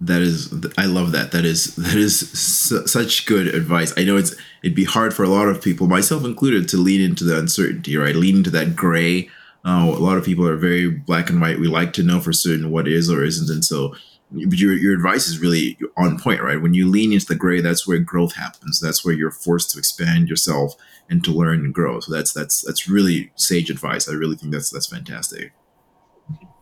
That 0.00 0.20
is 0.20 0.52
i 0.76 0.86
love 0.86 1.12
that. 1.12 1.30
That 1.30 1.44
is 1.44 1.76
that 1.76 1.94
is 1.94 2.30
su- 2.30 2.86
such 2.86 3.26
good 3.26 3.46
advice. 3.48 3.92
I 3.96 4.04
know 4.04 4.16
it's 4.16 4.34
it'd 4.62 4.74
be 4.74 4.84
hard 4.84 5.14
for 5.14 5.22
a 5.22 5.28
lot 5.28 5.48
of 5.48 5.62
people 5.62 5.86
myself 5.86 6.24
included 6.24 6.68
to 6.70 6.76
lean 6.76 7.00
into 7.00 7.24
the 7.24 7.38
uncertainty 7.38 7.96
right? 7.96 8.16
Lean 8.16 8.38
into 8.38 8.50
that 8.50 8.74
gray. 8.74 9.28
Uh, 9.64 9.86
a 9.86 10.02
lot 10.02 10.18
of 10.18 10.24
people 10.24 10.46
are 10.46 10.56
very 10.56 10.90
black 10.90 11.30
and 11.30 11.40
white. 11.40 11.60
We 11.60 11.68
like 11.68 11.92
to 11.94 12.02
know 12.02 12.18
for 12.18 12.32
certain 12.32 12.72
what 12.72 12.88
is 12.88 13.08
or 13.08 13.22
isn't 13.22 13.48
and 13.48 13.64
so 13.64 13.94
but 14.32 14.58
your, 14.58 14.74
your 14.74 14.94
advice 14.94 15.28
is 15.28 15.38
really 15.38 15.78
on 15.96 16.18
point 16.18 16.42
right 16.42 16.62
when 16.62 16.74
you 16.74 16.88
lean 16.88 17.12
into 17.12 17.26
the 17.26 17.34
gray 17.34 17.60
that's 17.60 17.86
where 17.86 17.98
growth 17.98 18.34
happens 18.34 18.80
that's 18.80 19.04
where 19.04 19.14
you're 19.14 19.30
forced 19.30 19.70
to 19.70 19.78
expand 19.78 20.28
yourself 20.28 20.74
and 21.10 21.22
to 21.24 21.30
learn 21.30 21.60
and 21.64 21.74
grow 21.74 22.00
so 22.00 22.12
that's 22.12 22.32
that's 22.32 22.62
that's 22.62 22.88
really 22.88 23.30
sage 23.36 23.70
advice 23.70 24.08
i 24.08 24.12
really 24.12 24.36
think 24.36 24.52
that's 24.52 24.70
that's 24.70 24.86
fantastic 24.86 25.52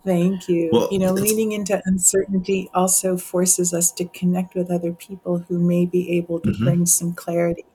Thank 0.05 0.49
you. 0.49 0.71
Well, 0.73 0.89
you 0.91 0.99
know, 0.99 1.13
leaning 1.13 1.53
into 1.53 1.83
uncertainty 1.85 2.71
also 2.73 3.19
forces 3.19 3.75
us 3.75 3.93
to 3.93 4.07
connect 4.07 4.55
with 4.55 4.71
other 4.71 4.93
people 4.93 5.45
who 5.47 5.59
may 5.59 5.85
be 5.85 6.17
able 6.17 6.41
to 6.41 6.51
mm-hmm. 6.51 6.65
bring 6.65 6.87
some 6.87 7.13
clarity. 7.13 7.67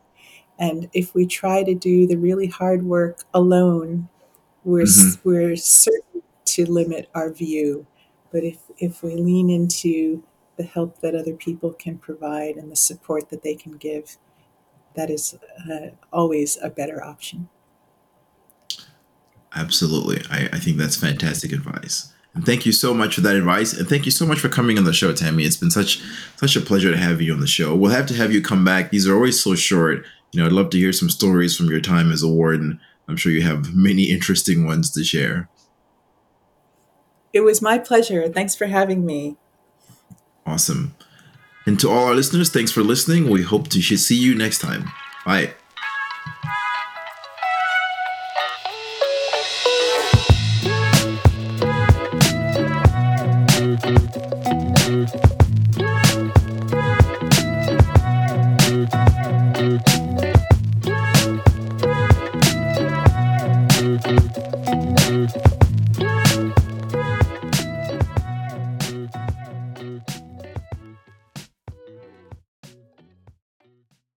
And 0.58 0.90
if 0.94 1.14
we 1.14 1.28
try 1.28 1.64
to 1.64 1.76
do 1.76 2.08
the 2.08 2.16
really 2.16 2.48
hard 2.48 2.84
work 2.84 3.24
alone, 3.34 4.10
we're 4.64 4.86
mm-hmm. 4.86 5.30
we're 5.30 5.56
certain 5.56 6.24
to 6.46 6.66
limit 6.66 7.10
our 7.14 7.32
view. 7.32 7.86
But 8.32 8.44
if 8.44 8.58
if 8.78 9.04
we 9.04 9.16
lean 9.16 9.50
into 9.50 10.24
the 10.58 10.64
help 10.64 11.00
that 11.02 11.16
other 11.16 11.34
people 11.34 11.74
can 11.74 11.98
provide 11.98 12.56
and 12.56 12.72
the 12.72 12.76
support 12.76 13.30
that 13.30 13.44
they 13.44 13.56
can 13.56 13.74
give, 13.74 14.18
that 14.96 15.10
is 15.10 15.38
uh, 15.70 15.90
always 16.12 16.58
a 16.62 16.70
better 16.70 17.04
option. 17.04 17.50
Absolutely. 19.54 20.22
I, 20.30 20.50
I 20.54 20.60
think 20.60 20.78
that's 20.78 20.96
fantastic 20.98 21.52
advice. 21.52 22.14
And 22.34 22.46
thank 22.46 22.66
you 22.66 22.74
so 22.74 22.94
much 22.94 23.16
for 23.16 23.22
that 23.22 23.38
advice, 23.38 23.72
and 23.72 23.88
thank 23.88 24.04
you 24.04 24.12
so 24.12 24.26
much 24.26 24.40
for 24.40 24.50
coming 24.50 24.78
on 24.78 24.84
the 24.84 24.92
show, 24.92 25.14
Tammy. 25.14 25.46
It's 25.46 25.56
been 25.56 25.72
such 25.72 26.02
such 26.36 26.58
a 26.58 26.62
pleasure 26.62 26.92
to 26.92 26.98
have 26.98 27.22
you 27.22 27.32
on 27.34 27.40
the 27.40 27.48
show. 27.48 27.74
We'll 27.74 27.92
have 27.92 28.08
to 28.08 28.14
have 28.14 28.34
you 28.34 28.42
come 28.42 28.66
back. 28.66 28.92
These 28.92 29.08
are 29.08 29.16
always 29.16 29.42
so 29.42 29.56
short. 29.56 30.06
You 30.34 30.42
know, 30.42 30.46
I'd 30.46 30.52
love 30.52 30.70
to 30.72 30.78
hear 30.78 30.92
some 30.92 31.10
stories 31.10 31.56
from 31.56 31.68
your 31.68 31.80
time 31.80 32.12
as 32.12 32.24
a 32.24 32.28
warden. 32.28 32.82
I'm 33.08 33.16
sure 33.16 33.32
you 33.32 33.44
have 33.44 33.74
many 33.74 34.12
interesting 34.12 34.66
ones 34.66 34.92
to 34.92 35.04
share. 35.06 35.48
It 37.36 37.42
was 37.42 37.62
my 37.62 37.78
pleasure. 37.78 38.30
Thanks 38.30 38.56
for 38.56 38.68
having 38.68 39.06
me. 39.06 39.36
Awesome. 40.46 40.96
And 41.66 41.78
to 41.82 41.90
all 41.90 42.06
our 42.06 42.16
listeners, 42.16 42.50
thanks 42.50 42.72
for 42.72 42.82
listening. 42.82 43.30
We 43.30 43.44
hope 43.44 43.68
to 43.72 43.82
see 43.82 44.16
you 44.16 44.36
next 44.36 44.60
time. 44.60 44.86
Bye. 45.26 45.54